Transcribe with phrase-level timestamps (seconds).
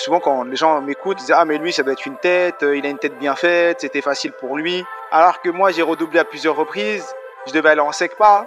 [0.00, 2.62] souvent, quand les gens m'écoutent, ils disent Ah, mais lui, ça doit être une tête,
[2.62, 4.84] euh, il a une tête bien faite, c'était facile pour lui.
[5.10, 7.14] Alors que moi, j'ai redoublé à plusieurs reprises,
[7.46, 8.46] je devais aller en sec pas.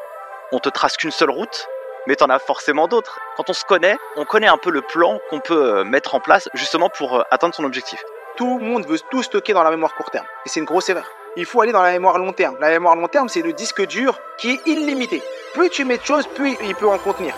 [0.51, 1.67] On te trace qu'une seule route,
[2.07, 3.19] mais t'en as forcément d'autres.
[3.37, 6.19] Quand on se connaît, on connaît un peu le plan qu'on peut euh, mettre en
[6.19, 8.03] place justement pour euh, atteindre son objectif.
[8.35, 10.25] Tout le monde veut tout stocker dans la mémoire court terme.
[10.45, 11.09] Et c'est une grosse erreur.
[11.35, 12.57] Il faut aller dans la mémoire long terme.
[12.59, 15.21] La mémoire long terme, c'est le disque dur qui est illimité.
[15.53, 17.35] Plus tu mets de choses, plus il peut en contenir.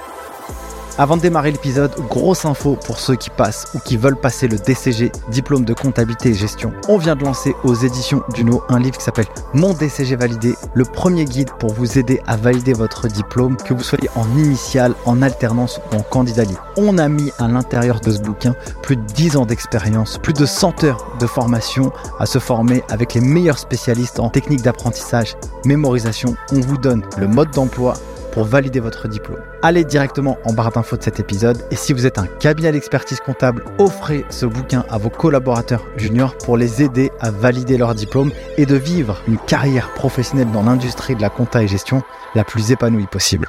[0.98, 4.58] Avant de démarrer l'épisode, grosse info pour ceux qui passent ou qui veulent passer le
[4.58, 6.72] DCG, diplôme de comptabilité et gestion.
[6.88, 10.86] On vient de lancer aux éditions Duno un livre qui s'appelle Mon DCG validé, le
[10.86, 15.22] premier guide pour vous aider à valider votre diplôme, que vous soyez en initiale, en
[15.22, 16.66] alternance ou en candidat libre.
[16.78, 20.46] On a mis à l'intérieur de ce bouquin plus de 10 ans d'expérience, plus de
[20.46, 26.38] 100 heures de formation à se former avec les meilleurs spécialistes en technique d'apprentissage, mémorisation.
[26.54, 27.96] On vous donne le mode d'emploi
[28.44, 29.40] valider votre diplôme.
[29.62, 33.20] Allez directement en barre d'infos de cet épisode et si vous êtes un cabinet d'expertise
[33.20, 38.32] comptable, offrez ce bouquin à vos collaborateurs juniors pour les aider à valider leur diplôme
[38.58, 42.04] et de vivre une carrière professionnelle dans l'industrie de la compta et gestion
[42.36, 43.48] la plus épanouie possible.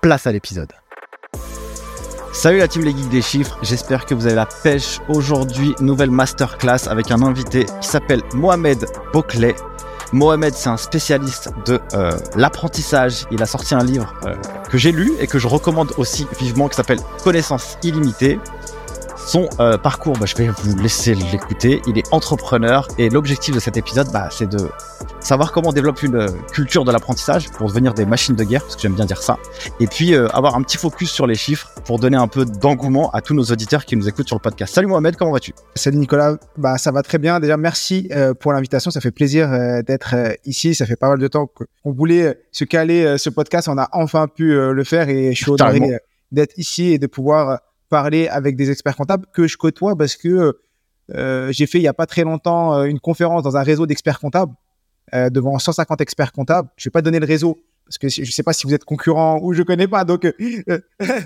[0.00, 0.72] Place à l'épisode.
[2.32, 5.00] Salut la team Les Geeks des Chiffres, j'espère que vous avez la pêche.
[5.08, 9.56] Aujourd'hui, nouvelle masterclass avec un invité qui s'appelle Mohamed Boclet.
[10.12, 13.26] Mohamed, c'est un spécialiste de euh, l'apprentissage.
[13.30, 14.34] Il a sorti un livre euh,
[14.68, 18.38] que j'ai lu et que je recommande aussi vivement qui s'appelle Connaissance illimitée.
[19.26, 21.82] Son euh, parcours, bah, je vais vous laisser l'écouter.
[21.86, 24.68] Il est entrepreneur et l'objectif de cet épisode, bah, c'est de
[25.20, 28.76] savoir comment on développe une culture de l'apprentissage pour devenir des machines de guerre, parce
[28.76, 29.38] que j'aime bien dire ça.
[29.78, 33.20] Et puis avoir un petit focus sur les chiffres pour donner un peu d'engouement à
[33.20, 34.74] tous nos auditeurs qui nous écoutent sur le podcast.
[34.74, 35.52] Salut Mohamed, comment vas-tu?
[35.74, 37.38] Salut Nicolas, bah ça va très bien.
[37.38, 38.08] Déjà merci
[38.40, 39.50] pour l'invitation, ça fait plaisir
[39.84, 40.14] d'être
[40.46, 40.74] ici.
[40.74, 44.26] Ça fait pas mal de temps qu'on voulait se caler ce podcast, on a enfin
[44.26, 46.00] pu le faire et je suis honoré
[46.32, 47.60] d'être ici et de pouvoir
[47.90, 50.56] parler avec des experts comptables que je côtoie parce que
[51.14, 53.84] euh, j'ai fait il y a pas très longtemps euh, une conférence dans un réseau
[53.86, 54.54] d'experts comptables
[55.12, 56.68] euh, devant 150 experts comptables.
[56.76, 59.40] Je vais pas donner le réseau parce que je sais pas si vous êtes concurrent
[59.42, 60.04] ou je connais pas.
[60.04, 60.20] Donc,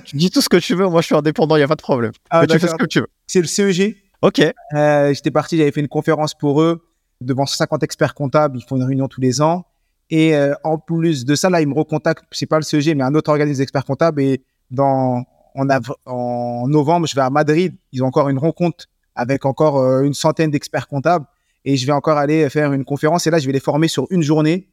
[0.04, 0.88] tu dis tout ce que tu veux.
[0.88, 1.56] Moi, je suis indépendant.
[1.56, 2.12] Il y a pas de problème.
[2.30, 3.08] Ah, tu fais ce que tu veux.
[3.26, 3.96] C'est le CEG.
[4.22, 4.40] Ok.
[4.72, 5.58] J'étais parti.
[5.58, 6.82] J'avais fait une conférence pour eux
[7.20, 8.56] devant 150 experts comptables.
[8.56, 9.66] Ils font une réunion tous les ans.
[10.08, 12.24] Et en plus de ça, là, ils me recontactent.
[12.30, 14.22] C'est pas le CEG, mais un autre organisme d'experts comptables.
[14.22, 15.66] Et dans en,
[16.06, 17.74] en novembre, je vais à Madrid.
[17.92, 21.26] Ils ont encore une rencontre avec encore euh, une centaine d'experts comptables.
[21.64, 23.26] Et je vais encore aller faire une conférence.
[23.26, 24.68] Et là, je vais les former sur une journée,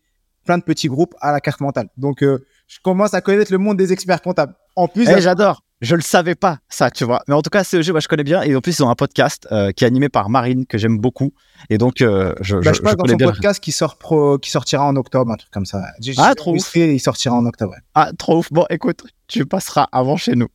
[0.46, 1.88] plein de petits groupes à la carte mentale.
[1.96, 4.56] Donc, euh, je commence à connaître le monde des experts comptables.
[4.75, 5.64] En plus, hey, j'adore.
[5.80, 7.24] Je le savais pas, ça, tu vois.
[7.28, 8.44] Mais en tout cas, CEG, moi, je connais bien.
[8.44, 11.00] Et en plus, ils ont un podcast euh, qui est animé par Marine, que j'aime
[11.00, 11.34] beaucoup.
[11.72, 14.86] Et donc, je, je, bah, je, passe dans son podcast qui, sort pro, qui sortira
[14.86, 15.81] en octobre, un truc comme ça.
[16.18, 16.75] Ah, trop ouf.
[16.75, 17.74] Il sortira en octobre.
[17.96, 18.53] Ah, trop ouf.
[18.53, 20.50] Bon, écoute, tu passeras avant chez nous.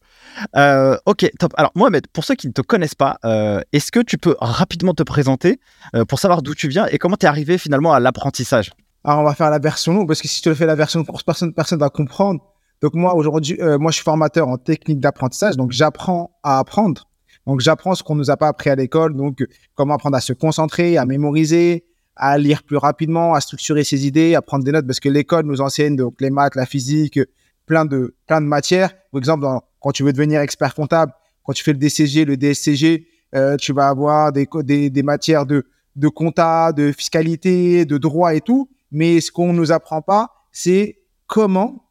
[0.56, 1.52] Euh, ok, top.
[1.56, 4.94] Alors, Mohamed, pour ceux qui ne te connaissent pas, euh, est-ce que tu peux rapidement
[4.94, 5.60] te présenter
[5.94, 8.72] euh, pour savoir d'où tu viens et comment tu es arrivé finalement à l'apprentissage?
[9.04, 11.04] Alors, on va faire la version longue parce que si tu le fais la version
[11.04, 12.40] courte, personne personne va comprendre.
[12.82, 15.56] Donc, moi, aujourd'hui, moi, je suis formateur en technique d'apprentissage.
[15.56, 17.08] Donc, j'apprends à apprendre.
[17.46, 19.16] Donc, j'apprends ce qu'on nous a pas appris à l'école.
[19.16, 21.84] Donc, comment apprendre à se concentrer, à mémoriser,
[22.16, 25.46] à lire plus rapidement, à structurer ses idées, à prendre des notes parce que l'école
[25.46, 27.20] nous enseigne donc les maths, la physique,
[27.66, 28.92] plein de plein de matières.
[29.12, 31.12] Par exemple, dans quand tu veux devenir expert comptable,
[31.44, 34.48] quand tu fais le DCG, le DSCG, euh, tu vas avoir des,
[34.90, 35.64] des, matières de,
[35.94, 38.68] de compta, de fiscalité, de droit et tout.
[38.90, 40.98] Mais ce qu'on nous apprend pas, c'est
[41.28, 41.88] comment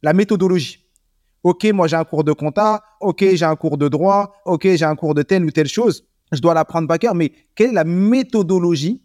[0.00, 0.86] la méthodologie.
[1.42, 4.86] OK, moi j'ai un cours de compta, OK, j'ai un cours de droit, OK, j'ai
[4.86, 6.06] un cours de telle ou telle chose.
[6.32, 9.02] Je dois l'apprendre par cœur, mais quelle est la méthodologie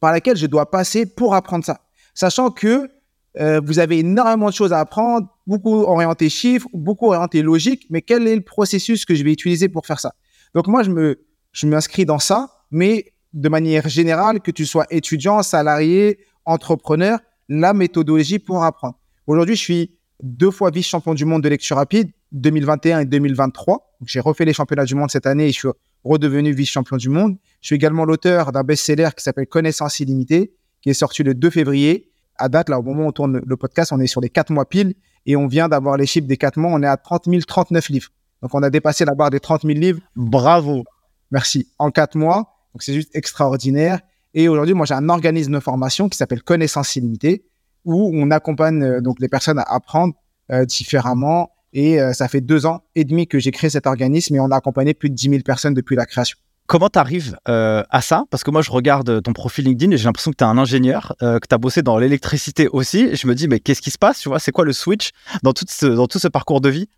[0.00, 1.80] par laquelle je dois passer pour apprendre ça?
[2.12, 2.90] Sachant que
[3.38, 8.02] euh, vous avez énormément de choses à apprendre, beaucoup orienté chiffres, beaucoup orienté logique, mais
[8.02, 10.14] quel est le processus que je vais utiliser pour faire ça?
[10.54, 11.20] Donc moi, je me,
[11.52, 17.72] je m'inscris dans ça, mais de manière générale, que tu sois étudiant, salarié, entrepreneur, la
[17.72, 18.98] méthodologie pour apprendre.
[19.26, 23.96] Aujourd'hui, je suis deux fois vice-champion du monde de lecture rapide, 2021 et 2023.
[24.06, 25.68] J'ai refait les championnats du monde cette année et je suis
[26.04, 27.36] redevenu vice-champion du monde.
[27.60, 30.52] Je suis également l'auteur d'un best-seller qui s'appelle Connaissance illimitée,
[30.82, 32.09] qui est sorti le 2 février
[32.40, 34.50] à date, là, au moment où on tourne le podcast, on est sur les quatre
[34.50, 34.94] mois pile
[35.26, 36.70] et on vient d'avoir les chiffres des quatre mois.
[36.72, 38.08] On est à 30 039 livres.
[38.42, 40.00] Donc, on a dépassé la barre des 30 000 livres.
[40.16, 40.84] Bravo.
[41.30, 41.68] Merci.
[41.78, 42.56] En quatre mois.
[42.74, 44.00] Donc, c'est juste extraordinaire.
[44.34, 47.44] Et aujourd'hui, moi, j'ai un organisme de formation qui s'appelle Connaissance illimitée
[47.84, 50.14] où on accompagne euh, donc les personnes à apprendre
[50.52, 51.50] euh, différemment.
[51.72, 54.50] Et euh, ça fait deux ans et demi que j'ai créé cet organisme et on
[54.50, 56.36] a accompagné plus de 10 000 personnes depuis la création.
[56.70, 58.26] Comment tu arrives euh, à ça?
[58.30, 60.56] Parce que moi, je regarde ton profil LinkedIn et j'ai l'impression que tu es un
[60.56, 63.16] ingénieur, euh, que tu as bossé dans l'électricité aussi.
[63.16, 65.10] Je me dis, mais qu'est-ce qui se passe Tu vois, c'est quoi le switch
[65.42, 66.88] dans tout ce, parcours de vie?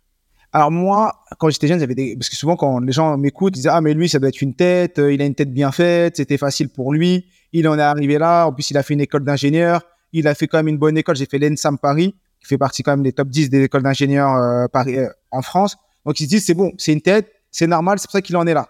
[0.51, 2.15] Alors moi, quand j'étais jeune, j'avais des...
[2.15, 4.43] parce que souvent quand les gens m'écoutent, ils disent ah mais lui ça doit être
[4.43, 7.75] une tête, euh, il a une tête bien faite, c'était facile pour lui, il en
[7.79, 8.45] est arrivé là.
[8.45, 9.81] En plus, il a fait une école d'ingénieur,
[10.11, 11.15] il a fait quand même une bonne école.
[11.15, 14.69] J'ai fait l'ENSAM Paris, qui fait partie quand même des top 10 des écoles d'ingénieurs
[14.69, 14.97] Paris
[15.31, 15.77] en France.
[16.05, 18.37] Donc ils se disent c'est bon, c'est une tête, c'est normal, c'est pour ça qu'il
[18.37, 18.69] en est là.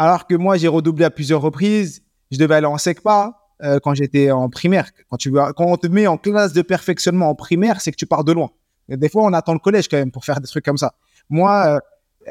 [0.00, 2.00] Alors que moi, j'ai redoublé à plusieurs reprises.
[2.30, 4.88] Je devais aller en SECPA euh, quand j'étais en primaire.
[5.10, 8.06] Quand, tu, quand on te met en classe de perfectionnement en primaire, c'est que tu
[8.06, 8.50] pars de loin.
[8.88, 10.94] Et des fois, on attend le collège quand même pour faire des trucs comme ça.
[11.28, 11.80] Moi, euh,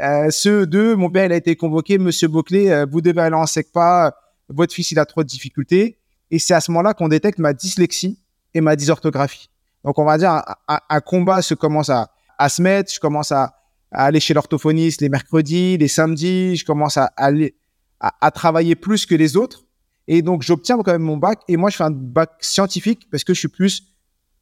[0.02, 3.36] euh, ceux deux, mon père, il a été convoqué, Monsieur Boclé, euh, vous devez aller
[3.36, 4.16] en SECPA,
[4.48, 6.00] votre fils, il a trop de difficultés.
[6.32, 8.20] Et c'est à ce moment-là qu'on détecte ma dyslexie
[8.56, 9.52] et ma dysorthographie.
[9.86, 13.54] Donc, on va dire, un combat se commence à, à se mettre, je commence à,
[13.92, 17.56] à aller chez l'orthophoniste les mercredis, les samedis, je commence à aller
[18.00, 19.66] à, travailler plus que les autres.
[20.08, 21.42] Et donc, j'obtiens quand même mon bac.
[21.48, 23.96] Et moi, je fais un bac scientifique parce que je suis plus,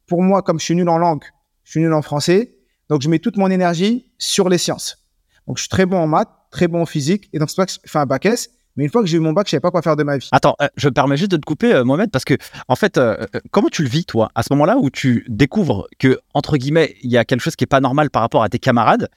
[0.06, 1.24] pour moi, comme je suis nul en langue,
[1.64, 2.56] je suis nul en français.
[2.88, 5.08] Donc, je mets toute mon énergie sur les sciences.
[5.46, 7.28] Donc, je suis très bon en maths, très bon en physique.
[7.32, 8.50] Et donc, c'est pas que je fais un bac S.
[8.78, 10.18] Mais une fois que j'ai eu mon bac, je savais pas quoi faire de ma
[10.18, 10.28] vie.
[10.30, 12.34] Attends, euh, je me permets juste de te couper, euh, Mohamed, parce que
[12.68, 16.20] en fait, euh, comment tu le vis toi à ce moment-là où tu découvres que
[16.32, 18.60] entre guillemets, il y a quelque chose qui est pas normal par rapport à tes
[18.60, 19.08] camarades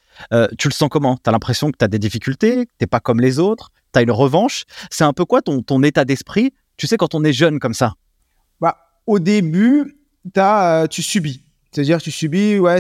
[0.58, 1.16] Tu le sens comment?
[1.16, 4.00] Tu as l'impression que tu as des difficultés, que t'es pas comme les autres, tu
[4.00, 4.64] as une revanche.
[4.90, 6.54] C'est un peu quoi ton, ton état d'esprit?
[6.78, 7.94] Tu sais quand on est jeune comme ça?
[8.60, 9.96] Bah, au début,
[10.38, 11.46] as, tu subis.
[11.72, 12.60] C'est-à-dire, tu subis.
[12.60, 12.80] Ouais,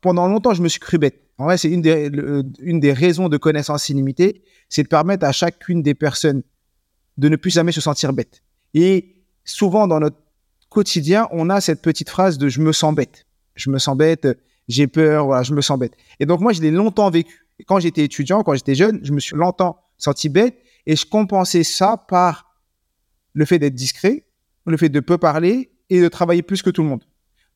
[0.00, 1.22] pendant longtemps, je me suis cru bête.
[1.38, 5.24] En vrai, c'est une des, le, une des raisons de connaissance illimitée, c'est de permettre
[5.26, 6.42] à chacune des personnes
[7.18, 8.42] de ne plus jamais se sentir bête.
[8.74, 10.16] Et souvent, dans notre
[10.68, 13.26] quotidien, on a cette petite phrase de je me sens bête.
[13.54, 14.26] Je me sens bête,
[14.68, 15.92] j'ai peur, voilà, je me sens bête.
[16.20, 17.46] Et donc, moi, je l'ai longtemps vécu.
[17.66, 21.64] Quand j'étais étudiant, quand j'étais jeune, je me suis longtemps senti bête et je compensais
[21.64, 22.54] ça par
[23.32, 24.26] le fait d'être discret,
[24.66, 27.04] le fait de peu parler et de travailler plus que tout le monde.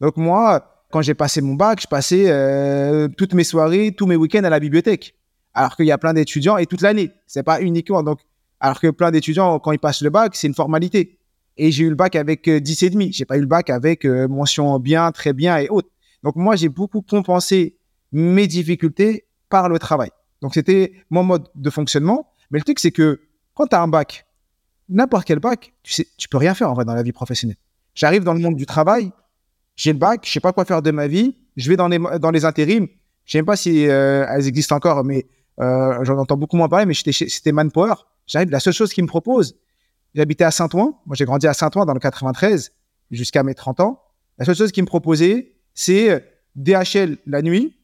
[0.00, 4.17] Donc, moi, quand j'ai passé mon bac, je passais euh, toutes mes soirées, tous mes
[4.17, 5.14] week-ends à la bibliothèque.
[5.55, 7.11] Alors qu'il y a plein d'étudiants et toute l'année.
[7.26, 8.02] C'est pas uniquement.
[8.02, 8.20] Donc,
[8.61, 11.19] alors que plein d'étudiants, quand ils passent le bac, c'est une formalité.
[11.56, 13.12] Et j'ai eu le bac avec euh, 10 et demi.
[13.12, 15.88] J'ai pas eu le bac avec euh, mention bien, très bien et autres.
[16.23, 17.76] Donc, moi, j'ai beaucoup compensé
[18.12, 20.11] mes difficultés par le travail.
[20.43, 22.32] Donc, c'était mon mode de fonctionnement.
[22.50, 23.20] Mais le truc, c'est que
[23.55, 24.26] quand tu as un bac,
[24.88, 27.58] n'importe quel bac, tu sais, tu peux rien faire en vrai dans la vie professionnelle.
[27.94, 29.12] J'arrive dans le monde du travail,
[29.81, 31.99] j'ai le bac, je sais pas quoi faire de ma vie, je vais dans les,
[32.21, 32.87] dans les intérims,
[33.25, 35.27] je sais même pas si euh, elles existent encore, mais
[35.59, 37.94] euh, j'en entends beaucoup moins parler, mais c'était Manpower.
[38.27, 39.56] J'arrive, la seule chose qu'ils me proposent,
[40.15, 42.73] j'habitais à Saint-Ouen, moi j'ai grandi à Saint-Ouen dans le 93
[43.11, 44.03] jusqu'à mes 30 ans.
[44.37, 46.21] La seule chose qu'ils me proposaient, c'est euh,
[46.56, 47.79] DHL la nuit,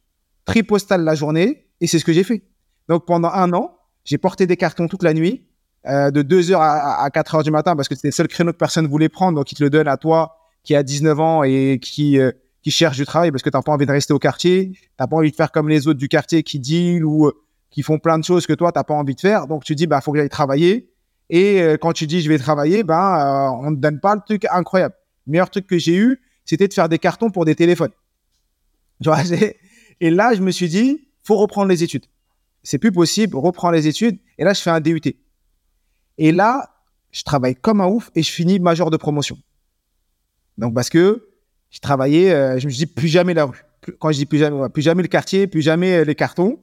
[0.45, 2.43] tri postal la journée, et c'est ce que j'ai fait.
[2.91, 5.49] Donc pendant un an, j'ai porté des cartons toute la nuit,
[5.87, 8.59] euh, de 2h à, à 4h du matin, parce que c'était le seul créneau que
[8.59, 11.79] personne voulait prendre, donc ils te le donnent à toi qui a 19 ans et
[11.81, 14.19] qui, euh, qui cherche du travail parce que tu n'as pas envie de rester au
[14.19, 17.29] quartier, tu n'as pas envie de faire comme les autres du quartier qui deal ou
[17.29, 17.33] euh,
[17.71, 19.47] qui font plein de choses que toi, tu n'as pas envie de faire.
[19.47, 20.91] Donc, tu dis, bah, faut que j'aille travailler.
[21.31, 24.23] Et euh, quand tu dis, je vais travailler, ben, on ne te donne pas le
[24.27, 24.95] truc incroyable.
[25.27, 27.93] Le meilleur truc que j'ai eu, c'était de faire des cartons pour des téléphones.
[29.03, 29.21] Tu vois,
[30.01, 32.07] et là, je me suis dit, faut reprendre les études.
[32.63, 34.19] C'est plus possible, reprends les études.
[34.39, 35.03] Et là, je fais un DUT.
[36.19, 36.71] Et là,
[37.13, 39.37] je travaille comme un ouf et je finis major de promotion.
[40.59, 41.29] Donc, parce que
[41.71, 43.63] je travaillais, euh, je me dis plus jamais la rue.
[43.99, 46.59] quand je dis plus jamais, plus jamais le quartier, plus jamais euh, les cartons.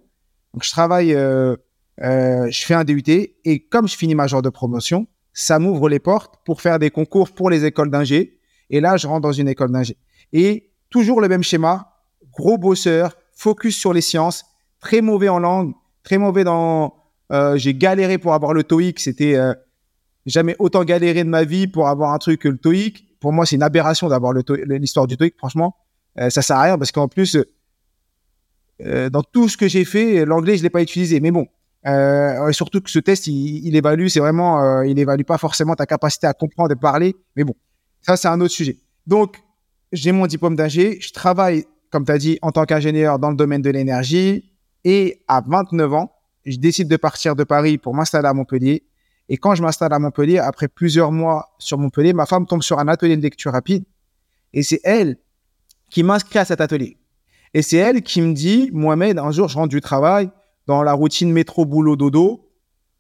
[0.54, 1.56] Donc, je travaille, euh,
[2.02, 5.90] euh, je fais un DUT et comme je finis ma genre de promotion, ça m'ouvre
[5.90, 8.40] les portes pour faire des concours pour les écoles d'ingé.
[8.70, 9.98] Et là, je rentre dans une école d'ingé.
[10.32, 11.98] Et toujours le même schéma,
[12.32, 14.46] gros bosseur, focus sur les sciences,
[14.80, 15.74] très mauvais en langue,
[16.04, 16.96] très mauvais dans.
[17.32, 19.00] Euh, j'ai galéré pour avoir le TOEIC.
[19.00, 19.38] C'était
[20.28, 23.46] jamais autant galéré de ma vie pour avoir un truc que le TOEIC pour moi,
[23.46, 25.36] c'est une aberration d'avoir l'histoire du TOEIC.
[25.38, 25.78] Franchement,
[26.20, 27.38] euh, ça sert à rien parce qu'en plus,
[28.82, 31.22] euh, dans tout ce que j'ai fait, l'anglais, je l'ai pas utilisé.
[31.22, 31.48] Mais bon,
[31.88, 35.86] euh, surtout que ce test, il, évalue, c'est vraiment, euh, il évalue pas forcément ta
[35.86, 37.16] capacité à comprendre et parler.
[37.38, 37.56] Mais bon,
[38.02, 38.76] ça, c'est un autre sujet.
[39.08, 39.38] Donc,
[39.94, 41.00] j'ai mon diplôme d'ingé.
[41.00, 44.52] Je travaille, comme tu as dit, en tant qu'ingénieur dans le domaine de l'énergie.
[44.84, 46.12] Et à 29 ans,
[46.46, 48.84] je décide de partir de Paris pour m'installer à Montpellier
[49.30, 52.80] et quand je m'installe à Montpellier, après plusieurs mois sur Montpellier, ma femme tombe sur
[52.80, 53.86] un atelier de lecture rapide.
[54.54, 55.18] Et c'est elle
[55.90, 56.98] qui m'inscrit à cet atelier.
[57.54, 60.30] Et c'est elle qui me dit, Mohamed, un jour, je rentre du travail,
[60.68, 62.50] dans la routine métro, boulot, dodo.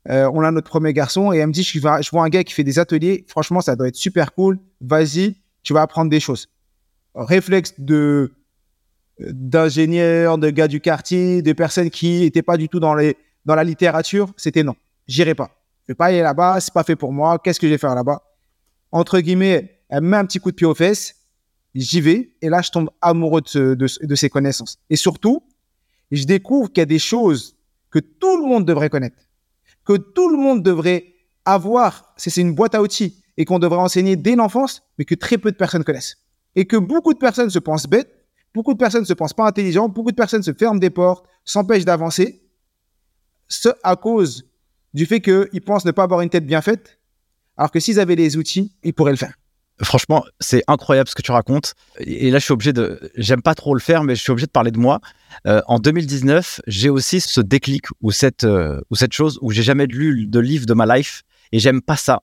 [0.09, 2.53] Euh, on a notre premier garçon et elle me dit, je vois, un gars qui
[2.53, 3.25] fait des ateliers.
[3.27, 4.59] Franchement, ça doit être super cool.
[4.81, 6.49] Vas-y, tu vas apprendre des choses.
[7.15, 8.33] Réflexe de
[9.19, 13.15] d'ingénieurs, de gars du quartier, de personnes qui n'étaient pas du tout dans les
[13.45, 14.75] dans la littérature, c'était non.
[15.07, 15.62] J'irai pas.
[15.87, 17.39] Je vais pas aller là-bas, c'est pas fait pour moi.
[17.39, 18.23] Qu'est-ce que je vais faire là-bas?
[18.91, 21.15] Entre guillemets, elle me met un petit coup de pied aux fesses.
[21.75, 24.77] J'y vais et là, je tombe amoureux de, de, ces connaissances.
[24.89, 25.43] Et surtout,
[26.11, 27.55] je découvre qu'il y a des choses
[27.89, 29.17] que tout le monde devrait connaître,
[29.83, 31.13] que tout le monde devrait
[31.45, 32.13] avoir.
[32.15, 35.39] C'est c'est une boîte à outils et qu'on devrait enseigner dès l'enfance, mais que très
[35.39, 36.17] peu de personnes connaissent.
[36.55, 38.13] Et que beaucoup de personnes se pensent bêtes,
[38.53, 41.85] beaucoup de personnes se pensent pas intelligentes, beaucoup de personnes se ferment des portes, s'empêchent
[41.85, 42.43] d'avancer,
[43.47, 44.45] ce à cause
[44.93, 46.99] du fait qu'ils pensent ne pas avoir une tête bien faite,
[47.57, 49.33] alors que s'ils avaient les outils, ils pourraient le faire.
[49.81, 51.73] Franchement, c'est incroyable ce que tu racontes.
[51.99, 53.11] Et là, je suis obligé de.
[53.15, 55.01] J'aime pas trop le faire, mais je suis obligé de parler de moi.
[55.47, 59.63] Euh, en 2019, j'ai aussi ce déclic ou cette, euh, ou cette chose où j'ai
[59.63, 62.21] jamais lu de livre de ma life et j'aime pas ça.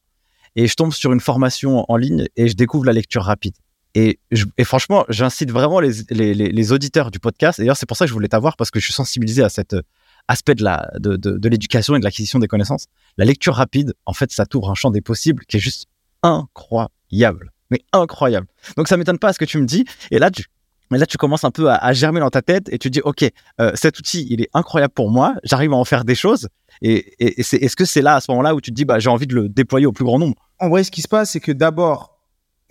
[0.55, 3.55] Et je tombe sur une formation en ligne et je découvre la lecture rapide.
[3.97, 4.21] Et,
[4.63, 7.59] franchement, j'incite vraiment les, les, les, auditeurs du podcast.
[7.59, 9.75] D'ailleurs, c'est pour ça que je voulais t'avoir parce que je suis sensibilisé à cet
[9.75, 9.83] euh,
[10.31, 12.87] aspect de la de, de, l'éducation et de l'acquisition des connaissances.
[13.19, 15.89] La lecture rapide, en fait, ça t'ouvre un champ des possibles qui est juste
[16.23, 17.53] incroyable.
[17.71, 18.47] Mais incroyable.
[18.77, 19.85] Donc ça m'étonne pas ce que tu me dis.
[20.11, 20.45] Et là, tu,
[20.91, 23.25] là, tu commences un peu à, germer dans ta tête et tu dis, OK,
[23.61, 25.35] euh, cet outil, il est incroyable pour moi.
[25.45, 26.49] J'arrive à en faire des choses.
[26.83, 28.99] Et, et, c'est, est-ce que c'est là, à ce moment-là, où tu te dis, bah,
[28.99, 30.37] j'ai envie de le déployer au plus grand nombre?
[30.59, 32.19] En vrai, ce qui se passe, c'est que d'abord,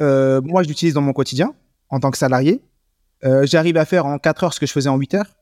[0.01, 1.53] euh, moi, je l'utilise dans mon quotidien
[1.89, 2.61] en tant que salarié.
[3.25, 5.38] Euh, j'arrive à faire en 4 heures ce que je faisais en 8 heures.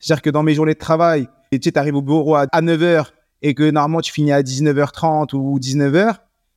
[0.00, 3.12] C'est-à-dire que dans mes journées de travail, tu arrives au bureau à, à 9 heures
[3.42, 6.16] et que normalement tu finis à 19h30 ou 19h,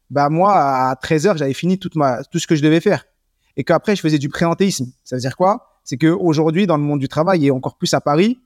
[0.09, 3.05] bah moi à 13h j'avais fini toute ma tout ce que je devais faire
[3.57, 4.87] et qu'après je faisais du présentéisme.
[5.03, 5.79] Ça veut dire quoi?
[5.83, 8.39] C'est que aujourd'hui dans le monde du travail et encore plus à Paris,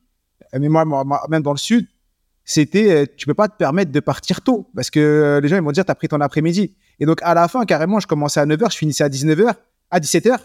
[0.54, 0.86] euh, mais moi,
[1.30, 1.88] même dans le sud,
[2.46, 5.58] c'était euh, tu peux pas te permettre de partir tôt parce que euh, les gens
[5.58, 6.76] ils vont dire tu as pris ton après-midi.
[7.00, 9.54] Et donc à la fin carrément je commençais à 9h, je finissais à 19h,
[9.92, 10.38] à 17h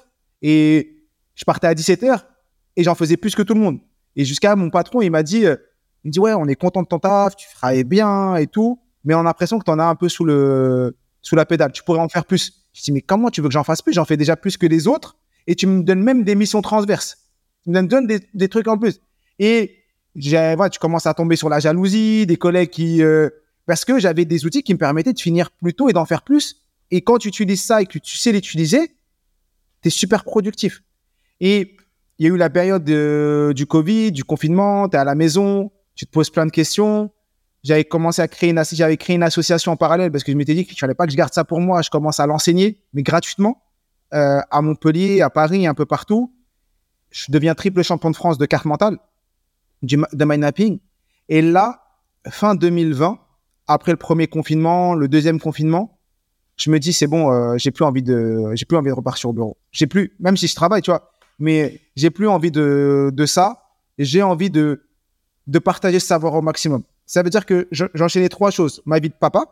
[0.42, 2.21] et je partais à 17h
[2.76, 3.78] et j'en faisais plus que tout le monde.
[4.16, 5.40] Et jusqu'à mon patron, il m'a dit
[6.04, 8.81] il me dit ouais, on est content de ton taf, tu travailles bien et tout,
[9.04, 11.73] mais on a l'impression que tu en as un peu sous le sous la pédale.
[11.73, 12.64] Tu pourrais en faire plus.
[12.73, 13.92] Je dis mais comment tu veux que j'en fasse plus?
[13.92, 15.16] J'en fais déjà plus que les autres
[15.47, 17.19] et tu me donnes même des missions transverses.
[17.64, 19.00] Tu me donnes des, des trucs en plus.
[19.38, 19.83] Et
[20.14, 23.31] voilà, tu commences à tomber sur la jalousie, des collègues qui euh,
[23.66, 26.23] parce que j'avais des outils qui me permettaient de finir plus tôt et d'en faire
[26.23, 26.57] plus.
[26.90, 28.88] Et quand tu utilises ça et que tu sais l'utiliser,
[29.83, 30.83] tu es super productif.
[31.40, 31.76] Et
[32.23, 35.17] il y a eu la période de, du Covid, du confinement, tu es à la
[35.17, 37.11] maison, tu te poses plein de questions.
[37.64, 38.59] J'avais commencé à créer une,
[39.25, 41.43] association en parallèle parce que je m'étais dit qu'il fallait pas que je garde ça
[41.43, 41.83] pour moi.
[41.83, 43.64] Je commence à l'enseigner, mais gratuitement,
[44.14, 46.33] euh, à Montpellier, à Paris, un peu partout.
[47.11, 48.99] Je deviens triple champion de France de carte mentale,
[49.83, 50.79] de mind mapping.
[51.29, 51.83] Et là,
[52.29, 53.19] fin 2020,
[53.67, 55.99] après le premier confinement, le deuxième confinement,
[56.57, 59.31] je me dis c'est bon, euh, j'ai plus envie de, j'ai plus envie de repartir
[59.31, 59.57] au bureau.
[59.73, 63.62] J'ai plus, même si je travaille, tu vois, mais j'ai plus envie de, de ça.
[63.99, 64.83] J'ai envie de
[65.47, 66.83] de partager ce savoir au maximum.
[67.07, 68.83] Ça veut dire que j'enchaînais trois choses.
[68.87, 69.45] Ma vie de papa,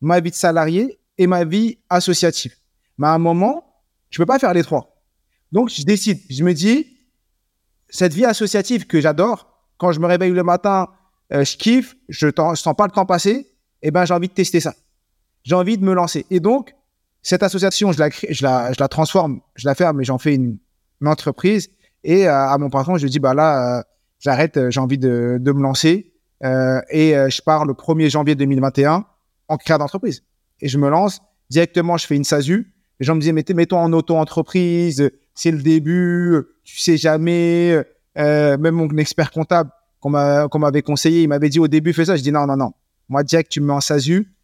[0.00, 2.54] ma vie de salarié et ma vie associative.
[2.98, 5.02] Mais à un moment, je peux pas faire les trois.
[5.50, 6.20] Donc, je décide.
[6.30, 6.98] Je me dis,
[7.88, 9.48] cette vie associative que j'adore,
[9.78, 10.88] quand je me réveille le matin,
[11.32, 14.34] euh, je kiffe, je, ne sens pas le temps passer, eh ben, j'ai envie de
[14.34, 14.74] tester ça.
[15.44, 16.26] J'ai envie de me lancer.
[16.30, 16.74] Et donc,
[17.22, 20.34] cette association, je la, je la, je la transforme, je la ferme mais j'en fais
[20.34, 20.58] une,
[21.08, 21.70] entreprise.
[22.04, 23.82] Et euh, à mon patron, je dis, bah là, euh,
[24.18, 26.12] j'arrête, euh, j'ai envie de, de, me lancer.
[26.90, 29.04] Et je pars le 1er janvier 2021
[29.46, 30.24] en créa d'entreprise.
[30.60, 32.74] Et je me lance directement, je fais une SASU.
[32.98, 37.80] Les gens me disaient, mettez, toi en auto-entreprise, c'est le début, tu sais jamais.
[38.16, 42.16] Même mon expert comptable qu'on m'avait conseillé, il m'avait dit au début, fais ça.
[42.16, 42.72] Je dis non, non, non.
[43.08, 44.34] Moi, direct, tu me mets en SASU.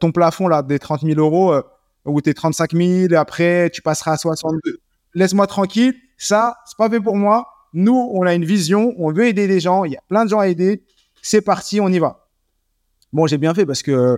[0.00, 1.62] Ton plafond là des 30 000 euros euh,
[2.04, 4.80] ou tes 35 000, après tu passeras à 62.
[5.14, 5.94] Laisse-moi tranquille.
[6.16, 7.48] Ça, c'est pas fait pour moi.
[7.72, 10.30] Nous, on a une vision, on veut aider les gens, il y a plein de
[10.30, 10.82] gens à aider.
[11.22, 12.26] C'est parti, on y va.
[13.12, 14.16] Bon, j'ai bien fait parce que euh,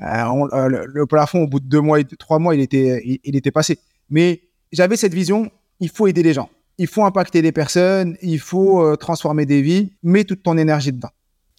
[0.00, 3.78] euh, le, plafond, au bout de deux mois, trois mois, il était, il, était passé.
[4.08, 6.48] Mais j'avais cette vision, il faut aider les gens.
[6.78, 10.92] Il faut impacter des personnes, il faut euh, transformer des vies, mets toute ton énergie
[10.92, 11.10] dedans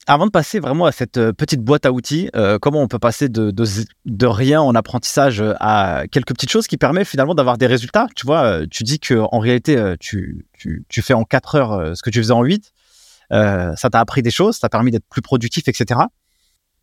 [0.08, 3.00] avant de passer vraiment à cette euh, petite boîte à outils, euh, comment on peut
[3.00, 7.58] passer de, de, rien en apprentissage euh, à quelques petites choses qui permettent finalement d'avoir
[7.58, 8.08] des résultats?
[8.16, 12.10] Tu vois, tu dis que en réalité, tu, tu, fais en 4 heures ce que
[12.10, 12.72] tu faisais en 8.
[13.32, 16.02] Euh, ça t'a appris des choses, ça t'a permis d'être plus productif, etc.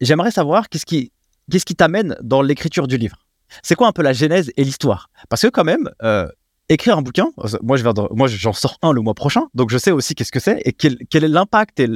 [0.01, 1.13] J'aimerais savoir qu'est-ce qui
[1.51, 3.27] qu'est-ce qui t'amène dans l'écriture du livre?
[3.63, 5.11] C'est quoi un peu la genèse et l'histoire?
[5.29, 5.91] Parce que quand même,
[6.69, 7.29] écrire un bouquin,
[7.63, 7.85] moi je
[8.15, 10.73] moi j'en sors un le mois prochain, donc je sais aussi qu'est-ce que c'est et
[10.73, 11.89] quel, quel est l'impact et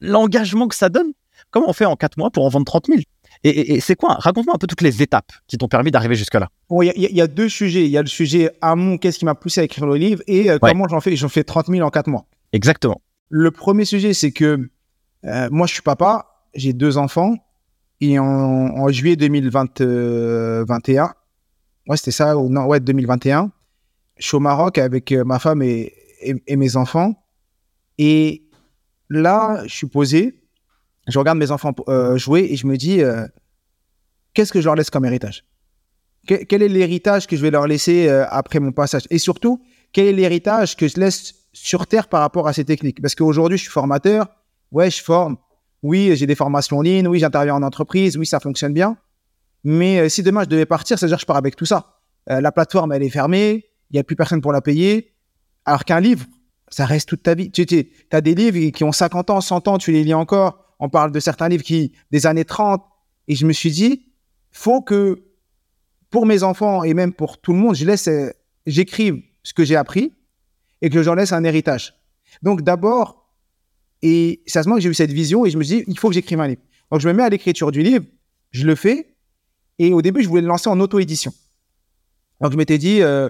[0.00, 1.12] l'engagement que ça donne.
[1.50, 3.00] Comment on fait en quatre mois pour en vendre 30 000
[3.44, 4.14] et, c'est quoi?
[4.14, 6.48] Raconte-moi un peu toutes les étapes qui t'ont permis d'arriver jusque-là.
[6.68, 7.84] Bon, il y, a deux sujets.
[7.84, 10.50] Il y a le sujet amont, qu'est-ce qui m'a poussé à écrire le livre, et
[10.50, 12.26] euh, comment j'en fais J'en fais 30 000 en quatre mois.
[12.52, 13.00] Exactement.
[13.28, 14.68] Le premier sujet, c'est que
[15.24, 17.36] euh, moi, je suis papa, j'ai deux enfants,
[18.00, 21.12] et en, juillet 2021,
[21.86, 23.52] ouais, c'était ça, non, ouais, 2021,
[24.16, 27.14] je suis au Maroc avec euh, ma femme et, et mes enfants.
[27.98, 28.47] Et
[29.10, 30.42] là, je suis posé,
[31.06, 33.26] je regarde mes enfants euh, jouer et je me dis, euh,
[34.34, 35.44] qu'est-ce que je leur laisse comme héritage?
[36.26, 39.04] Quel est l'héritage que je vais leur laisser euh, après mon passage?
[39.08, 39.62] Et surtout,
[39.92, 43.00] quel est l'héritage que je laisse sur Terre par rapport à ces techniques?
[43.00, 44.28] Parce qu'aujourd'hui, je suis formateur,
[44.70, 45.38] ouais, je forme,
[45.82, 48.98] oui, j'ai des formations en ligne, oui, j'interviens en entreprise, oui, ça fonctionne bien.
[49.64, 51.98] Mais si demain je devais partir, c'est-à-dire je pars avec tout ça.
[52.26, 55.14] la plateforme, elle est fermée, il n'y a plus personne pour la payer.
[55.64, 56.26] Alors qu'un livre,
[56.70, 57.50] ça reste toute ta vie.
[57.50, 57.66] Tu
[58.10, 60.64] as des livres qui ont 50 ans, 100 ans, tu les lis encore.
[60.78, 62.82] On parle de certains livres qui, des années 30.
[63.26, 64.06] Et je me suis dit,
[64.50, 65.24] faut que
[66.10, 68.30] pour mes enfants et même pour tout le monde, je laisse, euh,
[68.66, 70.14] j'écrive ce que j'ai appris
[70.80, 71.94] et que j'en laisse un héritage.
[72.42, 73.30] Donc d'abord,
[74.02, 75.84] et c'est à ce moment que j'ai eu cette vision et je me suis dit,
[75.86, 76.62] il faut que j'écrive un livre.
[76.90, 78.04] Donc je me mets à l'écriture du livre,
[78.50, 79.14] je le fais.
[79.78, 81.32] Et au début, je voulais le lancer en auto-édition.
[82.40, 83.28] Donc je m'étais dit, euh,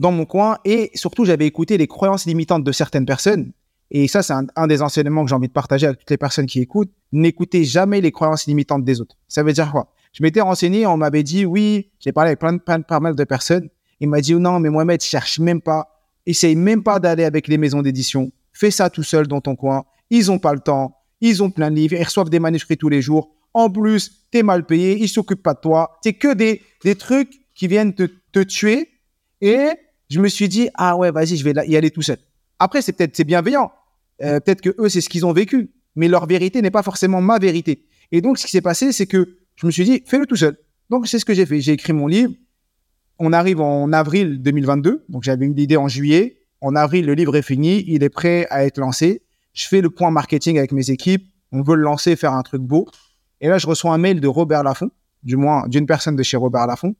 [0.00, 3.52] dans mon coin et surtout j'avais écouté les croyances limitantes de certaines personnes.
[3.90, 6.46] Et ça c'est un, des enseignements que j'ai envie de partager avec toutes les personnes
[6.46, 6.90] qui écoutent.
[7.12, 9.16] N'écoutez jamais les croyances limitantes des autres.
[9.28, 9.92] Ça veut dire quoi?
[10.12, 13.68] Je m'étais renseigné on m'avait dit oui j'ai parlé avec plein plein, pas de personnes.
[14.00, 15.86] Il m'a dit non mais Mohamed cherche même pas.
[16.24, 18.32] Essaye même pas d'aller avec les maisons d'édition.
[18.52, 19.84] Fais ça tout seul dans ton coin.
[20.08, 20.96] Ils ont pas le temps.
[21.20, 21.96] Ils ont plein de livres.
[21.98, 23.34] Ils reçoivent des manuscrits tous les jours.
[23.52, 24.96] En plus t'es mal payé.
[24.98, 25.98] Ils s'occupent pas de toi.
[26.02, 28.88] C'est que des, des trucs qui viennent te, te tuer.
[29.42, 29.70] Et
[30.10, 32.18] je me suis dit, ah ouais, vas-y, je vais y aller tout seul.
[32.58, 33.72] Après, c'est peut-être c'est bienveillant.
[34.22, 35.70] Euh, peut-être que eux, c'est ce qu'ils ont vécu.
[35.96, 37.86] Mais leur vérité n'est pas forcément ma vérité.
[38.12, 40.58] Et donc, ce qui s'est passé, c'est que je me suis dit, fais-le tout seul.
[40.90, 41.60] Donc, c'est ce que j'ai fait.
[41.60, 42.32] J'ai écrit mon livre.
[43.18, 45.04] On arrive en avril 2022.
[45.08, 46.42] Donc, j'avais une idée en juillet.
[46.60, 47.84] En avril, le livre est fini.
[47.86, 49.22] Il est prêt à être lancé.
[49.52, 51.26] Je fais le point marketing avec mes équipes.
[51.52, 52.88] On veut le lancer, faire un truc beau.
[53.40, 54.90] Et là, je reçois un mail de Robert Laffont,
[55.22, 56.94] du moins d'une personne de chez Robert Laffont,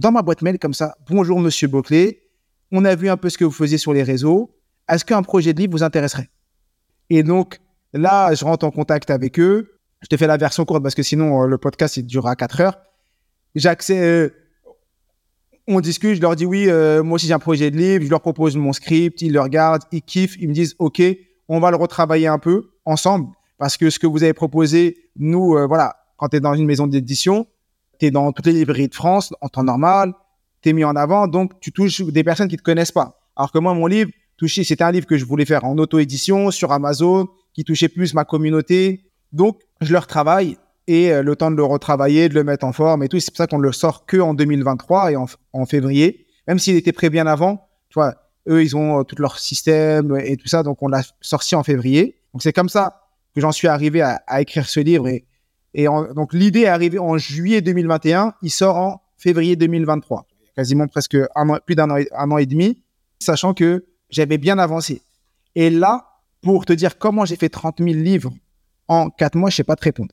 [0.00, 0.96] dans ma boîte mail comme ça.
[1.10, 2.22] Bonjour Monsieur Boclet,
[2.72, 4.56] on a vu un peu ce que vous faisiez sur les réseaux.
[4.88, 6.30] Est-ce qu'un projet de livre vous intéresserait?
[7.10, 7.60] Et donc
[7.92, 9.78] là, je rentre en contact avec eux.
[10.00, 12.60] Je te fais la version courte parce que sinon euh, le podcast il durera 4
[12.62, 12.78] heures.
[13.54, 14.30] J'accède, euh,
[15.68, 18.08] on discute, je leur dis oui, euh, moi aussi j'ai un projet de livre, je
[18.08, 21.02] leur propose mon script, ils le regardent, ils kiffent, ils me disent ok,
[21.48, 25.50] on va le retravailler un peu ensemble parce que ce que vous avez proposé, nous,
[25.68, 27.46] voilà, quand tu es dans une maison d'édition,
[28.00, 30.12] tu dans toutes les librairies de France en temps normal,
[30.62, 33.20] tu es mis en avant, donc tu touches des personnes qui te connaissent pas.
[33.36, 36.50] Alors que moi, mon livre, touchait, c'était un livre que je voulais faire en auto-édition
[36.50, 39.10] sur Amazon, qui touchait plus ma communauté.
[39.32, 42.72] Donc, je le retravaille et euh, le temps de le retravailler, de le mettre en
[42.72, 43.20] forme et tout.
[43.20, 46.26] C'est pour ça qu'on le sort que en 2023 et en, février.
[46.48, 48.14] Même s'il était prêt bien avant, tu vois,
[48.48, 50.62] eux, ils ont euh, tout leur système et tout ça.
[50.62, 52.16] Donc, on l'a sorti en février.
[52.32, 53.02] Donc, c'est comme ça
[53.34, 55.26] que j'en suis arrivé à, à, écrire ce livre et
[55.74, 61.16] et donc l'idée est arrivée en juillet 2021, il sort en février 2023, quasiment presque
[61.34, 62.82] un an, plus d'un an, an, et demi,
[63.18, 65.02] sachant que j'avais bien avancé.
[65.54, 66.06] Et là,
[66.42, 68.32] pour te dire comment j'ai fait 30 000 livres
[68.88, 70.12] en 4 mois, je sais pas te répondre.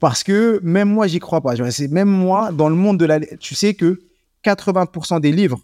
[0.00, 1.54] Parce que même moi, j'y crois pas.
[1.90, 3.20] Même moi, dans le monde de la...
[3.20, 4.02] Tu sais que
[4.44, 5.60] 80% des livres,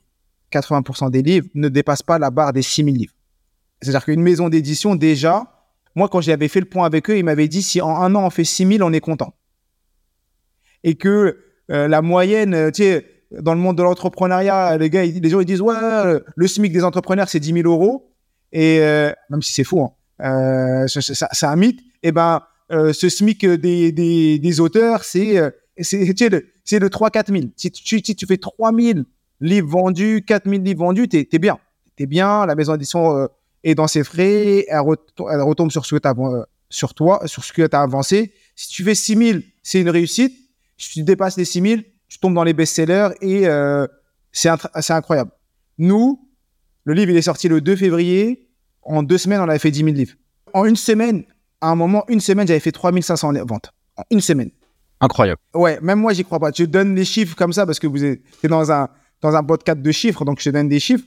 [0.52, 3.14] 80% des livres ne dépassent pas la barre des 6 000 livres.
[3.82, 5.60] C'est-à-dire qu'une maison d'édition, déjà,
[5.96, 8.26] moi, quand j'avais fait le point avec eux, ils m'avaient dit si en un an
[8.26, 9.35] on fait 6 000, on est content.
[10.85, 11.38] Et que
[11.70, 15.40] euh, la moyenne, euh, tu sais, dans le monde de l'entrepreneuriat, les gars, les gens
[15.40, 15.74] ils disent ouais,
[16.35, 18.12] le SMIC des entrepreneurs c'est 10 000 euros.
[18.53, 21.81] Et euh, même si c'est faux, hein, c'est un mythe.
[22.03, 27.44] Et eh ben, ce SMIC des, auteurs, c'est de 3 4 000.
[27.57, 29.00] Si tu, fais 3 000
[29.40, 31.59] livres vendus, 4 000 livres vendus, t'es es bien.
[31.96, 32.46] T'es bien.
[32.46, 33.29] La maison d'édition
[33.64, 37.53] et dans ses frais, elle, retombe sur ce que tu euh, sur toi, sur ce
[37.53, 38.33] que tu as avancé.
[38.55, 40.33] Si tu fais 6000, c'est une réussite.
[40.79, 43.87] Si tu dépasses les 6000, tu tombes dans les best-sellers et euh,
[44.33, 44.51] c'est
[44.90, 45.31] incroyable.
[45.79, 46.29] Nous,
[46.85, 48.49] le livre, il est sorti le 2 février.
[48.83, 50.14] En deux semaines, on avait fait 10 000 livres.
[50.55, 51.25] En une semaine,
[51.61, 53.73] à un moment, une semaine, j'avais fait 3500 ventes.
[53.96, 54.51] En une semaine.
[55.01, 55.40] Incroyable.
[55.55, 56.53] Ouais, même moi, j'y crois pas.
[56.53, 58.88] Tu donnes des chiffres comme ça parce que vous êtes dans un,
[59.20, 61.05] dans un podcast de chiffres, donc je te donne des chiffres.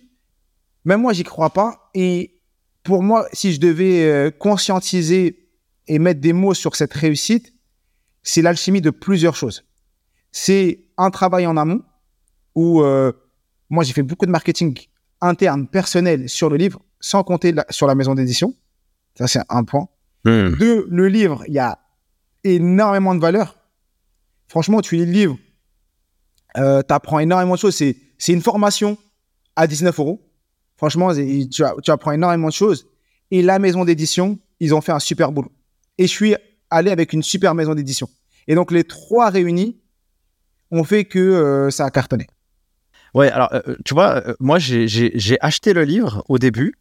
[0.86, 1.89] Même moi, j'y crois pas.
[1.94, 2.33] Et
[2.84, 5.50] pour moi, si je devais euh, conscientiser
[5.88, 7.54] et mettre des mots sur cette réussite,
[8.24, 9.65] c'est l'alchimie de plusieurs choses.
[10.32, 11.82] C'est un travail en amont
[12.56, 13.12] où euh,
[13.69, 14.78] moi j'ai fait beaucoup de marketing
[15.22, 18.54] interne, personnel sur le livre, sans compter sur la maison d'édition.
[19.17, 19.88] Ça c'est un point.
[20.26, 20.56] Hmm.
[20.58, 21.80] Deux, le livre, il y a
[22.43, 23.58] énormément de valeur.
[24.48, 25.38] Franchement, tu lis le livre,
[26.58, 27.76] euh, tu apprends énormément de choses.
[27.76, 28.98] C'est une formation
[29.56, 30.22] à 19 euros.
[30.84, 32.88] Franchement, tu, apprends énormément de choses.
[33.32, 35.50] Et la maison d'édition, ils ont fait un super boulot.
[35.98, 36.36] Et je suis
[36.69, 38.10] allé avec une super maison d'édition.
[38.50, 39.80] Et donc, les trois réunis
[40.72, 42.28] ont fait que euh, ça a cartonné.
[43.13, 46.74] Ouais, alors, euh, tu vois, euh, moi, j'ai acheté le livre au début.